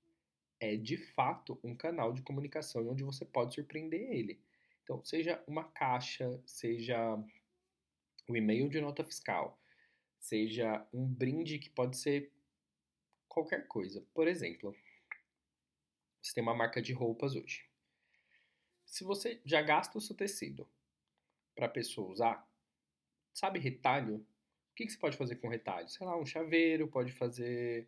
é 0.59 0.77
de 0.77 0.96
fato 0.96 1.59
um 1.62 1.75
canal 1.75 2.12
de 2.12 2.22
comunicação 2.22 2.88
onde 2.88 3.03
você 3.03 3.25
pode 3.25 3.55
surpreender 3.55 4.12
ele. 4.12 4.40
Então, 4.83 5.03
seja 5.03 5.42
uma 5.46 5.64
caixa, 5.64 6.40
seja 6.46 7.16
o 8.29 8.37
e-mail 8.37 8.68
de 8.68 8.81
nota 8.81 9.05
fiscal, 9.05 9.61
seja 10.20 10.87
um 10.92 11.07
brinde 11.07 11.59
que 11.59 11.70
pode 11.70 11.96
ser 11.96 12.33
qualquer 13.29 13.66
coisa. 13.66 14.07
Por 14.14 14.29
exemplo, 14.29 14.75
você 16.20 16.35
tem 16.35 16.42
uma 16.42 16.55
marca 16.55 16.81
de 16.81 16.92
roupas 16.92 17.35
hoje. 17.35 17.64
Se 18.85 19.05
você 19.05 19.40
já 19.44 19.62
gasta 19.62 19.98
o 19.98 20.01
seu 20.01 20.14
tecido 20.14 20.68
para 21.55 21.66
a 21.66 21.70
pessoa 21.70 22.11
usar, 22.11 22.48
sabe 23.33 23.59
retalho? 23.59 24.16
O 24.16 24.75
que, 24.75 24.87
que 24.87 24.92
você 24.92 24.99
pode 24.99 25.16
fazer 25.16 25.37
com 25.37 25.49
retalho? 25.49 25.88
Sei 25.88 26.07
lá, 26.07 26.18
um 26.18 26.27
chaveiro, 26.27 26.88
pode 26.88 27.12
fazer. 27.12 27.87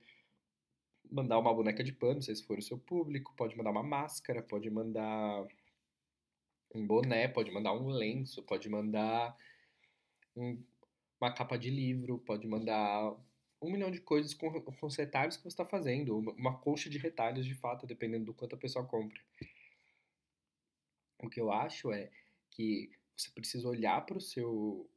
mandar 1.11 1.39
uma 1.39 1.55
boneca 1.55 1.83
de 1.83 1.93
pano, 1.93 2.23
se 2.23 2.43
for 2.45 2.59
o 2.59 2.63
seu 2.63 2.79
público, 2.79 3.35
pode 3.37 3.57
mandar 3.57 3.71
uma 3.71 3.83
máscara, 3.83 4.43
pode 4.43 4.71
mandar 4.71 5.47
um 6.75 6.87
boné, 6.87 7.29
pode 7.29 7.51
mandar 7.51 7.73
um 7.73 7.89
lenço, 7.89 8.43
pode 8.43 8.69
mandar 8.69 9.37
um, 10.37 10.63
uma 11.21 11.33
capa 11.33 11.57
de 11.57 11.71
livro, 11.71 12.19
pode 12.19 12.47
mandar 12.47 13.17
um 13.63 13.71
milhão 13.71 13.91
de 13.91 14.01
coisas 14.01 14.35
com, 14.35 14.61
com 14.61 14.87
os 14.87 14.97
retalhos 14.97 15.37
que 15.37 15.43
você 15.43 15.49
está 15.49 15.65
fazendo, 15.65 16.19
uma, 16.19 16.33
uma 16.33 16.59
colcha 16.59 16.91
de 16.91 16.99
retalhos 16.99 17.47
de 17.47 17.55
fato, 17.55 17.87
dependendo 17.87 18.27
do 18.27 18.35
quanto 18.35 18.55
a 18.55 18.59
pessoa 18.59 18.85
compra. 18.85 19.19
O 21.23 21.31
que 21.31 21.41
eu 21.41 21.51
acho 21.51 21.91
é 21.93 22.11
que 22.51 22.91
você 23.17 23.31
precisa 23.31 23.69
olhar 23.69 24.05
para 24.05 24.19
o 24.19 24.21
seu 24.21 24.91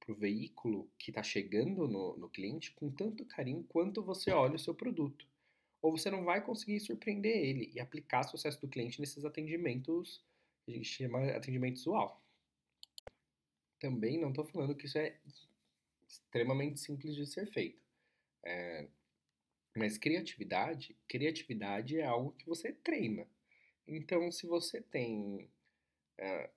para 0.00 0.12
o 0.12 0.14
veículo 0.14 0.90
que 0.98 1.10
está 1.10 1.22
chegando 1.22 1.88
no, 1.88 2.16
no 2.16 2.28
cliente 2.28 2.72
com 2.72 2.90
tanto 2.90 3.24
carinho 3.24 3.64
quanto 3.68 4.02
você 4.02 4.30
olha 4.30 4.56
o 4.56 4.58
seu 4.58 4.74
produto. 4.74 5.26
Ou 5.80 5.96
você 5.96 6.10
não 6.10 6.24
vai 6.24 6.44
conseguir 6.44 6.80
surpreender 6.80 7.36
ele 7.36 7.70
e 7.74 7.80
aplicar 7.80 8.20
o 8.20 8.28
sucesso 8.28 8.60
do 8.60 8.68
cliente 8.68 9.00
nesses 9.00 9.24
atendimentos, 9.24 10.24
a 10.68 10.70
gente 10.70 10.84
chama 10.84 11.26
atendimento 11.30 11.76
usual 11.76 12.22
também 13.82 14.16
não 14.16 14.28
estou 14.28 14.44
falando 14.44 14.76
que 14.76 14.86
isso 14.86 14.96
é 14.96 15.18
extremamente 16.06 16.78
simples 16.78 17.16
de 17.16 17.26
ser 17.26 17.46
feito. 17.46 17.82
É, 18.44 18.86
mas 19.76 19.98
criatividade, 19.98 20.96
criatividade 21.08 21.98
é 21.98 22.04
algo 22.04 22.30
que 22.30 22.46
você 22.46 22.72
treina. 22.72 23.26
Então, 23.84 24.30
se 24.30 24.46
você 24.46 24.80
tem, 24.80 25.50
é, 26.16 26.48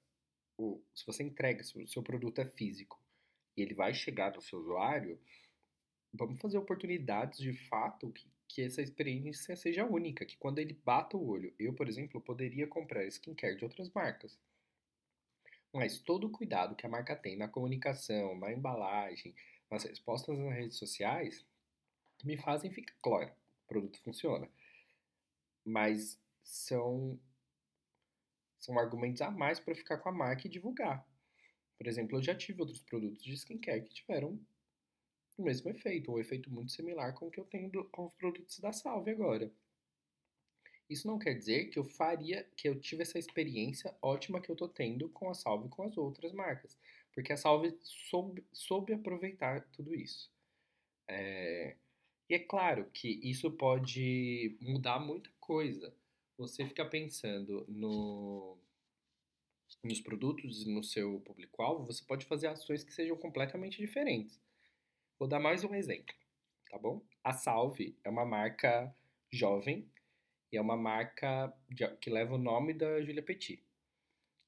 o, 0.56 0.80
se 0.94 1.04
você 1.04 1.24
entrega, 1.24 1.64
se 1.64 1.76
o 1.80 1.88
seu 1.88 2.04
produto 2.04 2.40
é 2.40 2.46
físico 2.46 3.02
e 3.56 3.62
ele 3.62 3.74
vai 3.74 3.94
chegar 3.94 4.34
no 4.34 4.42
seu 4.42 4.60
usuário, 4.60 5.20
vamos 6.14 6.40
fazer 6.40 6.58
oportunidades 6.58 7.40
de 7.40 7.54
fato 7.54 8.12
que, 8.12 8.30
que 8.48 8.62
essa 8.62 8.82
experiência 8.82 9.56
seja 9.56 9.86
única, 9.86 10.26
que 10.26 10.38
quando 10.38 10.60
ele 10.60 10.74
bata 10.74 11.18
o 11.18 11.28
olho, 11.28 11.54
eu, 11.60 11.74
por 11.74 11.88
exemplo, 11.88 12.22
poderia 12.22 12.68
comprar 12.68 13.06
skincare 13.06 13.58
de 13.58 13.64
outras 13.64 13.90
marcas. 13.90 14.38
Mas 15.74 16.00
todo 16.00 16.28
o 16.28 16.32
cuidado 16.32 16.76
que 16.76 16.86
a 16.86 16.90
marca 16.90 17.16
tem 17.16 17.36
na 17.36 17.50
comunicação, 17.50 18.38
na 18.40 18.52
embalagem, 18.52 19.36
nas 19.70 19.84
respostas 19.84 20.38
nas 20.38 20.54
redes 20.54 20.78
sociais, 20.78 21.46
me 22.24 22.38
fazem 22.38 22.72
ficar. 22.72 22.96
Claro, 23.02 23.30
o 23.30 23.68
produto 23.68 24.00
funciona. 24.02 24.50
Mas 25.66 26.18
são, 26.44 27.20
são 28.58 28.80
argumentos 28.80 29.22
a 29.22 29.30
mais 29.30 29.60
para 29.60 29.76
ficar 29.76 29.98
com 29.98 30.10
a 30.10 30.14
marca 30.14 30.48
e 30.48 30.50
divulgar. 30.50 31.06
Por 31.78 31.88
exemplo, 31.88 32.18
eu 32.18 32.24
já 32.24 32.36
tive 32.36 32.62
outros 32.62 32.82
produtos 32.82 33.24
de 33.24 33.34
skincare 33.34 33.84
que 33.84 33.94
tiveram 33.94 34.40
o 35.38 35.44
mesmo 35.44 35.70
efeito, 35.70 36.12
um 36.12 36.20
efeito 36.20 36.50
muito 36.50 36.72
similar 36.72 37.14
com 37.14 37.28
o 37.28 37.32
que 37.32 37.40
eu 37.40 37.46
tenho 37.46 37.70
do, 37.70 37.84
com 37.86 38.06
os 38.06 38.14
produtos 38.14 38.60
da 38.60 38.72
Salve 38.72 39.12
agora. 39.12 39.52
Isso 40.90 41.08
não 41.08 41.18
quer 41.18 41.34
dizer 41.34 41.70
que 41.70 41.80
eu 41.80 41.84
faria, 41.84 42.44
que 42.56 42.70
eu 42.70 42.80
tive 42.80 43.02
essa 43.02 43.18
experiência 43.18 43.94
ótima 44.02 44.40
que 44.40 44.50
eu 44.50 44.56
tô 44.56 44.70
tendo 44.70 45.10
com 45.10 45.30
a 45.30 45.34
Salve 45.34 45.68
e 45.68 45.70
com 45.70 45.84
as 45.84 45.98
outras 45.98 46.32
marcas, 46.32 46.78
porque 47.12 47.34
a 47.34 47.38
Salve 47.38 47.78
soube, 47.82 48.46
soube 48.52 48.94
aproveitar 48.94 49.68
tudo 49.72 49.96
isso. 49.96 50.32
É, 51.08 51.76
e 52.30 52.36
é 52.36 52.40
claro 52.40 52.90
que 52.92 53.20
isso 53.24 53.52
pode 53.52 54.58
mudar 54.62 55.00
muita 55.00 55.30
coisa. 55.40 55.94
Você 56.38 56.66
fica 56.66 56.86
pensando 56.86 57.66
no, 57.68 58.58
nos 59.84 60.00
produtos 60.00 60.64
e 60.64 60.70
no 60.70 60.84
seu 60.84 61.20
público-alvo, 61.22 61.86
você 61.86 62.04
pode 62.04 62.26
fazer 62.26 62.48
ações 62.48 62.84
que 62.84 62.94
sejam 62.94 63.16
completamente 63.18 63.78
diferentes. 63.78 64.40
Vou 65.18 65.28
dar 65.28 65.40
mais 65.40 65.64
um 65.64 65.74
exemplo, 65.74 66.14
tá 66.70 66.78
bom? 66.78 67.02
A 67.24 67.34
Salve 67.34 67.98
é 68.04 68.10
uma 68.10 68.26
marca 68.26 68.94
jovem 69.32 69.90
e 70.52 70.58
é 70.58 70.62
uma 70.62 70.78
marca 70.78 71.54
de, 71.70 71.88
que 71.98 72.10
leva 72.10 72.36
o 72.36 72.40
nome 72.40 72.74
da 72.74 73.02
Julia 73.02 73.24
Petit, 73.24 73.64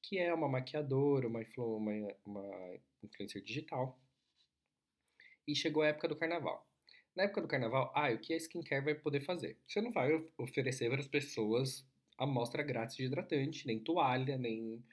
que 0.01 0.17
é 0.17 0.33
uma 0.33 0.47
maquiadora, 0.47 1.27
uma, 1.27 1.41
uma, 1.57 2.15
uma 2.25 2.79
influencer 3.03 3.41
digital. 3.41 3.99
E 5.47 5.55
chegou 5.55 5.83
a 5.83 5.87
época 5.87 6.07
do 6.07 6.15
carnaval. 6.15 6.67
Na 7.15 7.23
época 7.23 7.41
do 7.41 7.47
carnaval, 7.47 7.91
ah, 7.95 8.11
o 8.11 8.19
que 8.19 8.33
a 8.33 8.37
skincare 8.37 8.83
vai 8.83 8.95
poder 8.95 9.21
fazer? 9.21 9.57
Você 9.65 9.81
não 9.81 9.91
vai 9.91 10.13
oferecer 10.37 10.89
para 10.89 10.99
as 10.99 11.07
pessoas 11.07 11.87
amostra 12.17 12.63
grátis 12.63 12.95
de 12.95 13.05
hidratante, 13.05 13.65
nem 13.65 13.79
toalha, 13.79 14.37
nem 14.37 14.83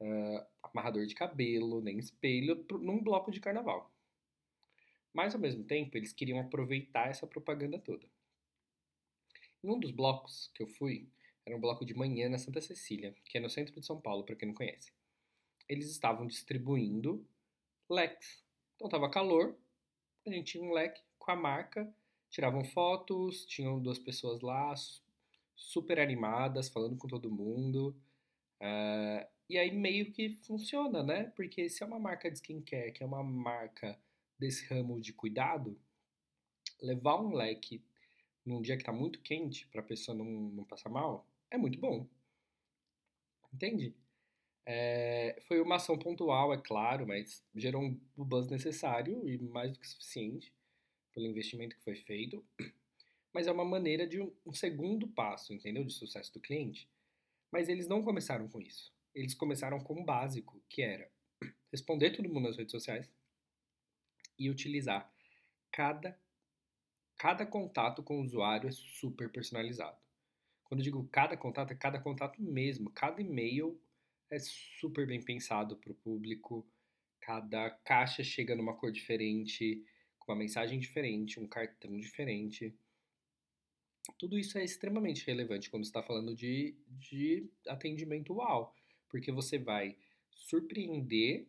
uh, 0.00 0.46
amarrador 0.62 1.06
de 1.06 1.14
cabelo, 1.14 1.80
nem 1.80 1.98
espelho 1.98 2.64
num 2.80 3.02
bloco 3.02 3.30
de 3.30 3.40
carnaval. 3.40 3.92
Mas 5.12 5.34
ao 5.34 5.40
mesmo 5.40 5.64
tempo, 5.64 5.96
eles 5.96 6.12
queriam 6.12 6.40
aproveitar 6.40 7.08
essa 7.08 7.26
propaganda 7.26 7.78
toda. 7.78 8.06
Em 9.62 9.70
um 9.70 9.78
dos 9.78 9.92
blocos 9.92 10.50
que 10.54 10.62
eu 10.62 10.66
fui, 10.66 11.08
era 11.46 11.56
um 11.56 11.60
bloco 11.60 11.84
de 11.84 11.94
manhã 11.94 12.28
na 12.28 12.38
Santa 12.38 12.60
Cecília, 12.60 13.14
que 13.24 13.38
é 13.38 13.40
no 13.40 13.48
centro 13.48 13.78
de 13.78 13.86
São 13.86 14.00
Paulo, 14.00 14.24
para 14.24 14.34
quem 14.34 14.48
não 14.48 14.54
conhece. 14.54 14.92
Eles 15.68 15.90
estavam 15.90 16.26
distribuindo 16.26 17.26
leques. 17.88 18.44
Então 18.74 18.88
tava 18.88 19.10
calor, 19.10 19.56
a 20.26 20.30
gente 20.30 20.52
tinha 20.52 20.64
um 20.64 20.72
leque 20.72 21.00
com 21.18 21.30
a 21.30 21.36
marca, 21.36 21.92
tiravam 22.30 22.64
fotos, 22.64 23.46
tinham 23.46 23.80
duas 23.80 23.98
pessoas 23.98 24.40
lá, 24.40 24.74
super 25.54 26.00
animadas, 26.00 26.68
falando 26.68 26.96
com 26.96 27.06
todo 27.06 27.30
mundo. 27.30 27.96
Uh, 28.60 29.33
e 29.48 29.58
aí 29.58 29.70
meio 29.70 30.12
que 30.12 30.30
funciona, 30.42 31.02
né? 31.02 31.24
Porque 31.36 31.68
se 31.68 31.82
é 31.82 31.86
uma 31.86 31.98
marca 31.98 32.30
de 32.30 32.38
skincare, 32.38 32.92
que 32.92 33.02
é 33.02 33.06
uma 33.06 33.22
marca 33.22 33.98
desse 34.38 34.66
ramo 34.66 35.00
de 35.00 35.12
cuidado, 35.12 35.78
levar 36.80 37.20
um 37.20 37.34
leque 37.34 37.82
num 38.44 38.60
dia 38.60 38.76
que 38.76 38.82
está 38.82 38.92
muito 38.92 39.20
quente 39.20 39.66
para 39.68 39.80
a 39.80 39.84
pessoa 39.84 40.16
não, 40.16 40.24
não 40.24 40.64
passar 40.64 40.90
mal 40.90 41.26
é 41.50 41.56
muito 41.56 41.78
bom. 41.78 42.06
Entende? 43.52 43.94
É, 44.66 45.40
foi 45.46 45.60
uma 45.60 45.76
ação 45.76 45.98
pontual, 45.98 46.52
é 46.52 46.58
claro, 46.58 47.06
mas 47.06 47.44
gerou 47.54 47.82
um 47.82 48.00
buzz 48.16 48.48
necessário 48.48 49.26
e 49.28 49.38
mais 49.38 49.72
do 49.72 49.78
que 49.78 49.86
suficiente 49.86 50.52
pelo 51.12 51.26
investimento 51.26 51.76
que 51.76 51.84
foi 51.84 51.96
feito. 51.96 52.44
Mas 53.32 53.46
é 53.46 53.52
uma 53.52 53.64
maneira 53.64 54.06
de 54.06 54.20
um, 54.20 54.32
um 54.46 54.52
segundo 54.52 55.08
passo, 55.08 55.52
entendeu? 55.52 55.84
De 55.84 55.92
sucesso 55.92 56.32
do 56.32 56.40
cliente. 56.40 56.88
Mas 57.50 57.68
eles 57.68 57.88
não 57.88 58.02
começaram 58.02 58.48
com 58.48 58.60
isso. 58.60 58.93
Eles 59.14 59.34
começaram 59.34 59.78
com 59.78 60.00
o 60.00 60.04
básico, 60.04 60.62
que 60.68 60.82
era 60.82 61.10
responder 61.70 62.10
todo 62.12 62.28
mundo 62.28 62.48
nas 62.48 62.56
redes 62.56 62.72
sociais, 62.72 63.10
e 64.38 64.50
utilizar. 64.50 65.12
Cada, 65.70 66.18
cada 67.16 67.46
contato 67.46 68.02
com 68.02 68.20
o 68.20 68.22
usuário 68.22 68.68
é 68.68 68.72
super 68.72 69.30
personalizado. 69.30 69.98
Quando 70.64 70.80
eu 70.80 70.84
digo 70.84 71.08
cada 71.08 71.36
contato, 71.36 71.72
é 71.72 71.76
cada 71.76 72.00
contato 72.00 72.42
mesmo. 72.42 72.90
Cada 72.90 73.20
e-mail 73.20 73.80
é 74.30 74.38
super 74.38 75.06
bem 75.06 75.22
pensado 75.22 75.76
para 75.76 75.92
o 75.92 75.96
público. 75.96 76.66
Cada 77.20 77.70
caixa 77.70 78.22
chega 78.22 78.54
numa 78.54 78.74
cor 78.76 78.90
diferente, 78.90 79.84
com 80.18 80.32
uma 80.32 80.38
mensagem 80.38 80.78
diferente, 80.78 81.38
um 81.38 81.46
cartão 81.46 81.96
diferente. 81.98 82.76
Tudo 84.18 84.38
isso 84.38 84.58
é 84.58 84.64
extremamente 84.64 85.26
relevante 85.26 85.70
quando 85.70 85.84
está 85.84 86.02
falando 86.02 86.34
de, 86.34 86.76
de 86.88 87.50
atendimento 87.66 88.34
UAU, 88.34 88.74
porque 89.08 89.32
você 89.32 89.58
vai 89.58 89.96
surpreender 90.30 91.46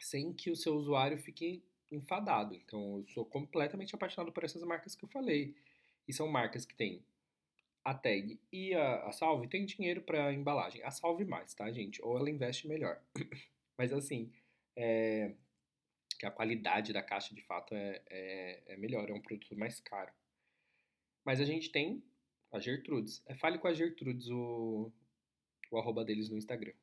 sem 0.00 0.32
que 0.32 0.50
o 0.50 0.56
seu 0.56 0.74
usuário 0.76 1.18
fique 1.18 1.62
enfadado. 1.90 2.54
Então, 2.54 2.98
eu 2.98 3.06
sou 3.08 3.24
completamente 3.24 3.94
apaixonado 3.94 4.32
por 4.32 4.44
essas 4.44 4.62
marcas 4.62 4.94
que 4.94 5.04
eu 5.04 5.08
falei. 5.08 5.54
E 6.06 6.12
são 6.12 6.28
marcas 6.28 6.64
que 6.64 6.74
têm 6.74 7.04
a 7.84 7.94
tag 7.94 8.38
e 8.52 8.74
a, 8.74 9.04
a 9.06 9.12
Salve 9.12 9.48
tem 9.48 9.64
dinheiro 9.64 10.02
para 10.02 10.32
embalagem. 10.32 10.82
A 10.82 10.90
Salve 10.90 11.24
mais, 11.24 11.54
tá, 11.54 11.70
gente? 11.70 12.02
Ou 12.02 12.16
ela 12.16 12.30
investe 12.30 12.68
melhor. 12.68 13.00
Mas 13.76 13.92
assim, 13.92 14.32
é, 14.76 15.34
que 16.18 16.26
a 16.26 16.30
qualidade 16.30 16.92
da 16.92 17.02
caixa 17.02 17.34
de 17.34 17.42
fato 17.42 17.74
é, 17.74 18.02
é, 18.10 18.62
é, 18.74 18.76
melhor, 18.76 19.08
é 19.08 19.14
um 19.14 19.20
produto 19.20 19.56
mais 19.56 19.80
caro. 19.80 20.12
Mas 21.24 21.40
a 21.40 21.44
gente 21.44 21.70
tem 21.70 22.02
a 22.52 22.58
Gertrudes. 22.58 23.22
É, 23.26 23.34
fale 23.34 23.58
com 23.58 23.68
a 23.68 23.72
Gertrudes 23.72 24.28
o, 24.28 24.92
o 25.70 25.78
arroba 25.78 26.04
deles 26.04 26.28
no 26.28 26.36
Instagram 26.36 26.74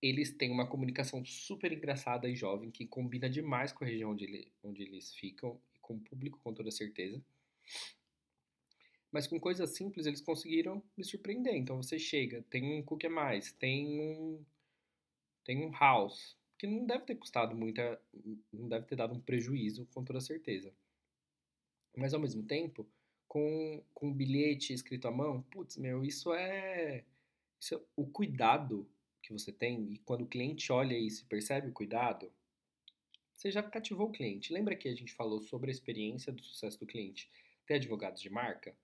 eles 0.00 0.32
têm 0.32 0.50
uma 0.50 0.66
comunicação 0.66 1.24
super 1.24 1.72
engraçada 1.72 2.28
e 2.28 2.36
jovem 2.36 2.70
que 2.70 2.86
combina 2.86 3.28
demais 3.28 3.72
com 3.72 3.84
a 3.84 3.86
região 3.86 4.12
onde, 4.12 4.24
ele, 4.24 4.52
onde 4.62 4.82
eles 4.82 5.12
ficam 5.14 5.60
e 5.74 5.78
com 5.78 5.94
o 5.94 6.00
público, 6.00 6.38
com 6.38 6.54
toda 6.54 6.70
certeza. 6.70 7.22
Mas 9.10 9.26
com 9.26 9.40
coisas 9.40 9.70
simples 9.70 10.06
eles 10.06 10.20
conseguiram 10.20 10.82
me 10.96 11.02
surpreender. 11.02 11.54
Então 11.54 11.82
você 11.82 11.98
chega, 11.98 12.42
tem 12.48 12.78
um 12.78 12.82
cookie 12.82 13.06
a 13.06 13.10
mais, 13.10 13.52
tem 13.52 14.00
um, 14.00 14.44
tem 15.44 15.64
um 15.64 15.70
house, 15.70 16.36
que 16.56 16.66
não 16.66 16.86
deve 16.86 17.04
ter 17.04 17.16
custado 17.16 17.56
muita. 17.56 18.00
não 18.52 18.68
deve 18.68 18.86
ter 18.86 18.96
dado 18.96 19.14
um 19.14 19.20
prejuízo, 19.20 19.86
com 19.86 20.04
toda 20.04 20.20
certeza. 20.20 20.72
Mas 21.96 22.14
ao 22.14 22.20
mesmo 22.20 22.44
tempo, 22.44 22.88
com, 23.28 23.82
com 23.94 24.12
bilhete 24.12 24.72
escrito 24.72 25.06
à 25.06 25.10
mão, 25.10 25.42
putz, 25.42 25.76
meu, 25.76 26.04
isso 26.04 26.32
é. 26.32 27.04
Isso 27.60 27.74
é 27.74 27.80
o 27.96 28.06
cuidado 28.06 28.88
que 29.22 29.32
você 29.32 29.52
tem, 29.52 29.92
e 29.92 29.98
quando 29.98 30.22
o 30.22 30.28
cliente 30.28 30.72
olha 30.72 30.96
isso 30.96 31.22
e 31.22 31.26
percebe 31.26 31.68
o 31.68 31.72
cuidado, 31.72 32.32
você 33.32 33.50
já 33.50 33.62
cativou 33.62 34.08
o 34.08 34.12
cliente. 34.12 34.52
Lembra 34.52 34.74
que 34.74 34.88
a 34.88 34.94
gente 34.94 35.12
falou 35.12 35.40
sobre 35.40 35.70
a 35.70 35.72
experiência 35.72 36.32
do 36.32 36.42
sucesso 36.42 36.78
do 36.78 36.86
cliente 36.86 37.30
ter 37.66 37.74
advogados 37.74 38.22
de 38.22 38.30
marca? 38.30 38.74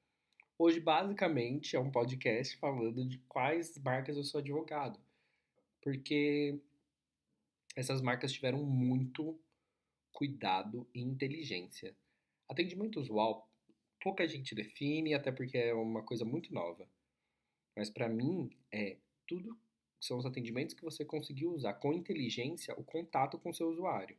Hoje, 0.58 0.78
basicamente, 0.78 1.74
é 1.74 1.80
um 1.80 1.90
podcast 1.90 2.56
falando 2.58 3.04
de 3.08 3.18
quais 3.28 3.76
marcas 3.78 4.16
eu 4.16 4.22
sou 4.22 4.38
advogado. 4.38 5.00
Porque 5.80 6.60
essas 7.74 8.00
marcas 8.00 8.32
tiveram 8.32 8.62
muito 8.64 9.38
cuidado 10.12 10.86
e 10.94 11.00
inteligência. 11.00 11.96
Atendimento 12.48 13.00
usual, 13.00 13.48
pouca 14.04 14.28
gente 14.28 14.54
define, 14.54 15.14
até 15.14 15.32
porque 15.32 15.56
é 15.56 15.72
uma 15.72 16.02
coisa 16.02 16.26
muito 16.26 16.52
nova. 16.52 16.86
Mas 17.74 17.88
para 17.88 18.06
mim, 18.06 18.54
é 18.70 18.98
tudo 19.26 19.58
são 19.98 20.18
os 20.18 20.26
atendimentos 20.26 20.74
que 20.74 20.84
você 20.84 21.02
conseguiu 21.02 21.50
usar 21.54 21.72
com 21.72 21.94
inteligência 21.94 22.78
o 22.78 22.84
contato 22.84 23.38
com 23.38 23.54
seu 23.54 23.70
usuário, 23.70 24.18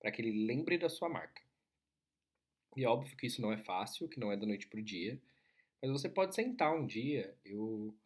para 0.00 0.10
que 0.10 0.20
ele 0.20 0.44
lembre 0.44 0.76
da 0.76 0.88
sua 0.88 1.08
marca. 1.08 1.40
E 2.76 2.84
óbvio 2.84 3.16
que 3.16 3.28
isso 3.28 3.40
não 3.40 3.52
é 3.52 3.56
fácil, 3.56 4.08
que 4.08 4.18
não 4.18 4.32
é 4.32 4.36
da 4.36 4.44
noite 4.44 4.66
para 4.66 4.80
o 4.80 4.82
dia, 4.82 5.22
mas 5.80 5.92
você 5.92 6.08
pode 6.08 6.34
sentar 6.34 6.74
um 6.74 6.84
dia, 6.84 7.32
eu 7.44 7.96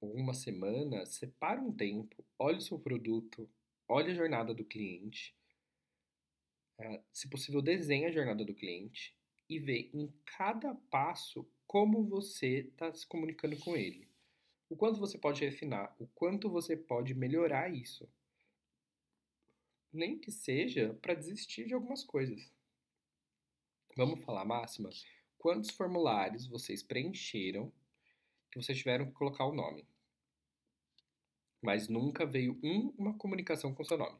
uma 0.00 0.34
semana, 0.34 1.04
separa 1.06 1.60
um 1.60 1.72
tempo, 1.72 2.24
olhe 2.38 2.58
o 2.58 2.60
seu 2.60 2.78
produto, 2.78 3.48
olhe 3.88 4.10
a 4.12 4.14
jornada 4.14 4.52
do 4.54 4.64
cliente, 4.64 5.34
uh, 6.78 7.00
se 7.12 7.28
possível 7.28 7.62
desenhe 7.62 8.06
a 8.06 8.10
jornada 8.12 8.44
do 8.44 8.54
cliente 8.54 9.16
e 9.54 9.58
vê 9.58 9.90
em 9.92 10.12
cada 10.24 10.74
passo 10.90 11.48
como 11.66 12.04
você 12.04 12.60
está 12.60 12.92
se 12.92 13.06
comunicando 13.06 13.56
com 13.58 13.76
ele 13.76 14.12
o 14.72 14.76
quanto 14.76 14.98
você 14.98 15.18
pode 15.18 15.44
refinar, 15.44 15.94
o 15.98 16.06
quanto 16.06 16.48
você 16.48 16.74
pode 16.74 17.14
melhorar 17.14 17.70
isso. 17.70 18.08
nem 19.92 20.18
que 20.18 20.30
seja 20.30 20.98
para 21.02 21.12
desistir 21.12 21.66
de 21.66 21.74
algumas 21.74 22.02
coisas. 22.02 22.50
Vamos 23.94 24.24
falar 24.24 24.46
máxima? 24.46 24.88
Quantos 25.36 25.68
formulários 25.68 26.46
vocês 26.46 26.82
preencheram 26.82 27.70
que 28.50 28.58
vocês 28.58 28.78
tiveram 28.78 29.04
que 29.04 29.12
colocar 29.12 29.44
o 29.44 29.54
nome? 29.54 29.86
Mas 31.60 31.88
nunca 31.88 32.24
veio 32.24 32.58
um, 32.62 32.94
uma 32.96 33.12
comunicação 33.18 33.74
com 33.74 33.84
seu 33.84 33.98
nome. 33.98 34.18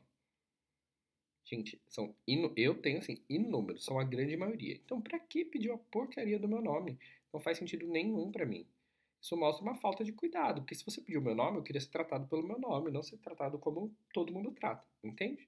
Gente, 1.52 1.78
são 1.86 2.16
inu... 2.26 2.50
eu 2.56 2.80
tenho 2.80 2.98
assim 2.98 3.22
inúmeros, 3.28 3.84
são 3.84 4.00
a 4.00 4.04
grande 4.04 4.34
maioria. 4.38 4.80
Então, 4.82 5.02
para 5.02 5.18
que 5.18 5.44
pedir 5.44 5.70
a 5.70 5.76
porcaria 5.76 6.38
do 6.38 6.48
meu 6.48 6.62
nome? 6.62 6.98
Não 7.30 7.38
faz 7.38 7.58
sentido 7.58 7.86
nenhum 7.86 8.32
para 8.32 8.46
mim. 8.46 8.66
Isso 9.20 9.36
mostra 9.36 9.62
uma 9.62 9.74
falta 9.74 10.02
de 10.02 10.12
cuidado, 10.12 10.62
porque 10.62 10.74
se 10.74 10.82
você 10.82 11.02
pediu 11.02 11.20
o 11.20 11.22
meu 11.22 11.34
nome, 11.34 11.58
eu 11.58 11.62
queria 11.62 11.80
ser 11.80 11.90
tratado 11.90 12.26
pelo 12.26 12.42
meu 12.42 12.58
nome, 12.58 12.90
não 12.90 13.02
ser 13.02 13.18
tratado 13.18 13.58
como 13.58 13.94
todo 14.14 14.32
mundo 14.32 14.50
trata, 14.50 14.82
entende? 15.04 15.46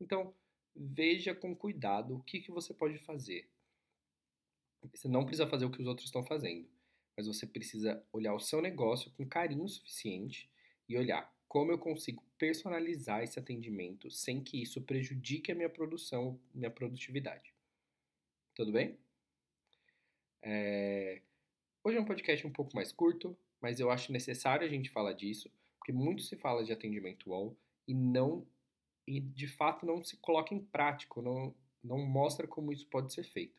Então, 0.00 0.34
veja 0.74 1.32
com 1.36 1.54
cuidado 1.54 2.16
o 2.16 2.22
que, 2.24 2.40
que 2.40 2.50
você 2.50 2.74
pode 2.74 2.98
fazer. 2.98 3.48
Você 4.90 5.06
não 5.06 5.24
precisa 5.24 5.46
fazer 5.46 5.64
o 5.66 5.70
que 5.70 5.80
os 5.80 5.86
outros 5.86 6.08
estão 6.08 6.24
fazendo, 6.24 6.68
mas 7.16 7.28
você 7.28 7.46
precisa 7.46 8.04
olhar 8.12 8.34
o 8.34 8.40
seu 8.40 8.60
negócio 8.60 9.12
com 9.12 9.24
carinho 9.24 9.68
suficiente 9.68 10.50
e 10.88 10.98
olhar 10.98 11.32
como 11.48 11.72
eu 11.72 11.78
consigo 11.78 12.22
personalizar 12.36 13.22
esse 13.22 13.38
atendimento 13.38 14.10
sem 14.10 14.42
que 14.42 14.60
isso 14.60 14.82
prejudique 14.82 15.50
a 15.50 15.54
minha 15.54 15.70
produção, 15.70 16.38
minha 16.54 16.70
produtividade. 16.70 17.52
Tudo 18.54 18.70
bem? 18.70 18.98
É... 20.42 21.22
Hoje 21.82 21.96
é 21.96 22.00
um 22.00 22.04
podcast 22.04 22.46
um 22.46 22.52
pouco 22.52 22.76
mais 22.76 22.92
curto, 22.92 23.36
mas 23.60 23.80
eu 23.80 23.90
acho 23.90 24.12
necessário 24.12 24.66
a 24.66 24.70
gente 24.70 24.90
falar 24.90 25.14
disso, 25.14 25.50
porque 25.78 25.92
muito 25.92 26.22
se 26.22 26.36
fala 26.36 26.64
de 26.64 26.72
atendimento 26.72 27.30
wall 27.30 27.56
e 27.86 27.94
não 27.94 28.46
e 29.06 29.20
de 29.20 29.48
fato 29.48 29.86
não 29.86 30.02
se 30.02 30.18
coloca 30.18 30.54
em 30.54 30.60
prática, 30.60 31.22
não, 31.22 31.54
não 31.82 31.98
mostra 31.98 32.46
como 32.46 32.70
isso 32.70 32.86
pode 32.88 33.10
ser 33.12 33.24
feito. 33.24 33.58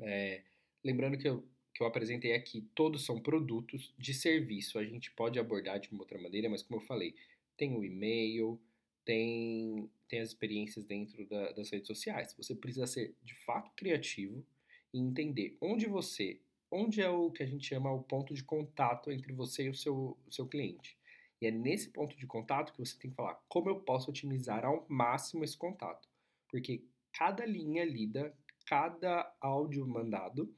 É, 0.00 0.42
lembrando 0.84 1.16
que 1.16 1.26
eu, 1.26 1.48
que 1.78 1.82
eu 1.84 1.86
apresentei 1.86 2.34
aqui, 2.34 2.68
todos 2.74 3.04
são 3.04 3.20
produtos 3.20 3.94
de 3.96 4.12
serviço, 4.12 4.80
a 4.80 4.84
gente 4.84 5.12
pode 5.12 5.38
abordar 5.38 5.78
de 5.78 5.88
uma 5.92 6.00
outra 6.00 6.18
maneira, 6.18 6.48
mas 6.48 6.60
como 6.60 6.80
eu 6.80 6.84
falei, 6.84 7.14
tem 7.56 7.76
o 7.76 7.84
e-mail, 7.84 8.60
tem, 9.04 9.88
tem 10.08 10.18
as 10.18 10.30
experiências 10.30 10.84
dentro 10.84 11.24
da, 11.26 11.52
das 11.52 11.70
redes 11.70 11.86
sociais. 11.86 12.34
Você 12.36 12.52
precisa 12.52 12.84
ser 12.84 13.14
de 13.22 13.32
fato 13.44 13.70
criativo 13.76 14.44
e 14.92 14.98
entender 14.98 15.56
onde 15.60 15.86
você, 15.86 16.40
onde 16.68 17.00
é 17.00 17.08
o 17.08 17.30
que 17.30 17.44
a 17.44 17.46
gente 17.46 17.64
chama 17.64 17.92
o 17.92 18.02
ponto 18.02 18.34
de 18.34 18.42
contato 18.42 19.12
entre 19.12 19.32
você 19.32 19.66
e 19.66 19.70
o 19.70 19.74
seu, 19.74 20.18
o 20.26 20.32
seu 20.32 20.48
cliente. 20.48 20.98
E 21.40 21.46
é 21.46 21.52
nesse 21.52 21.90
ponto 21.90 22.16
de 22.16 22.26
contato 22.26 22.72
que 22.72 22.80
você 22.80 22.98
tem 22.98 23.10
que 23.10 23.16
falar 23.16 23.40
como 23.48 23.70
eu 23.70 23.78
posso 23.78 24.10
otimizar 24.10 24.64
ao 24.64 24.84
máximo 24.88 25.44
esse 25.44 25.56
contato. 25.56 26.08
Porque 26.48 26.82
cada 27.12 27.46
linha 27.46 27.84
lida, 27.84 28.36
cada 28.66 29.32
áudio 29.40 29.86
mandado 29.86 30.52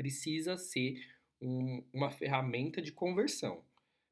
precisa 0.00 0.56
ser 0.56 0.98
um, 1.42 1.84
uma 1.92 2.10
ferramenta 2.10 2.80
de 2.80 2.90
conversão. 2.90 3.62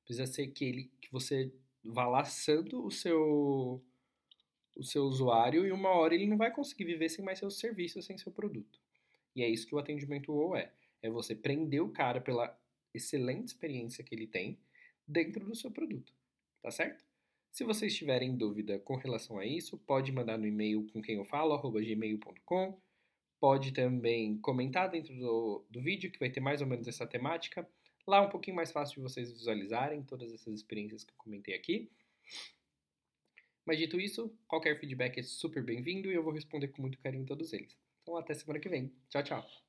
Precisa 0.04 0.26
ser 0.26 0.48
que, 0.48 0.62
ele, 0.62 0.92
que 1.00 1.10
você 1.10 1.50
vá 1.82 2.06
laçando 2.06 2.84
o 2.84 2.90
seu, 2.90 3.82
o 4.76 4.84
seu 4.84 5.04
usuário 5.04 5.66
e 5.66 5.72
uma 5.72 5.88
hora 5.88 6.14
ele 6.14 6.26
não 6.26 6.36
vai 6.36 6.52
conseguir 6.52 6.84
viver 6.84 7.08
sem 7.08 7.24
mais 7.24 7.38
seu 7.38 7.50
serviço, 7.50 8.02
sem 8.02 8.18
seu 8.18 8.30
produto. 8.30 8.78
E 9.34 9.42
é 9.42 9.48
isso 9.48 9.66
que 9.66 9.74
o 9.74 9.78
atendimento 9.78 10.30
ou 10.30 10.54
é. 10.54 10.74
É 11.00 11.08
você 11.08 11.34
prender 11.34 11.82
o 11.82 11.88
cara 11.88 12.20
pela 12.20 12.54
excelente 12.92 13.46
experiência 13.46 14.04
que 14.04 14.14
ele 14.14 14.26
tem 14.26 14.60
dentro 15.06 15.42
do 15.46 15.54
seu 15.54 15.70
produto, 15.70 16.12
tá 16.60 16.70
certo? 16.70 17.02
Se 17.50 17.64
vocês 17.64 17.96
tiverem 17.96 18.36
dúvida 18.36 18.78
com 18.78 18.96
relação 18.96 19.38
a 19.38 19.46
isso, 19.46 19.78
pode 19.78 20.12
mandar 20.12 20.36
no 20.36 20.46
e-mail 20.46 20.86
com 20.92 21.00
quem 21.00 21.16
eu 21.16 21.24
falo, 21.24 21.54
arroba 21.54 21.80
gmail.com. 21.80 22.78
Pode 23.40 23.72
também 23.72 24.36
comentar 24.38 24.90
dentro 24.90 25.14
do, 25.14 25.64
do 25.70 25.80
vídeo, 25.80 26.10
que 26.10 26.18
vai 26.18 26.30
ter 26.30 26.40
mais 26.40 26.60
ou 26.60 26.66
menos 26.66 26.88
essa 26.88 27.06
temática. 27.06 27.68
Lá 28.06 28.18
é 28.18 28.20
um 28.20 28.30
pouquinho 28.30 28.56
mais 28.56 28.72
fácil 28.72 28.96
de 28.96 29.02
vocês 29.02 29.30
visualizarem 29.30 30.02
todas 30.02 30.32
essas 30.32 30.54
experiências 30.54 31.04
que 31.04 31.12
eu 31.12 31.16
comentei 31.18 31.54
aqui. 31.54 31.90
Mas 33.64 33.78
dito 33.78 34.00
isso, 34.00 34.34
qualquer 34.46 34.80
feedback 34.80 35.18
é 35.18 35.22
super 35.22 35.62
bem-vindo 35.62 36.10
e 36.10 36.14
eu 36.14 36.22
vou 36.22 36.32
responder 36.32 36.68
com 36.68 36.80
muito 36.80 36.98
carinho 36.98 37.26
todos 37.26 37.52
eles. 37.52 37.76
Então 38.02 38.16
até 38.16 38.32
semana 38.32 38.58
que 38.58 38.68
vem. 38.68 38.90
Tchau, 39.10 39.22
tchau. 39.22 39.67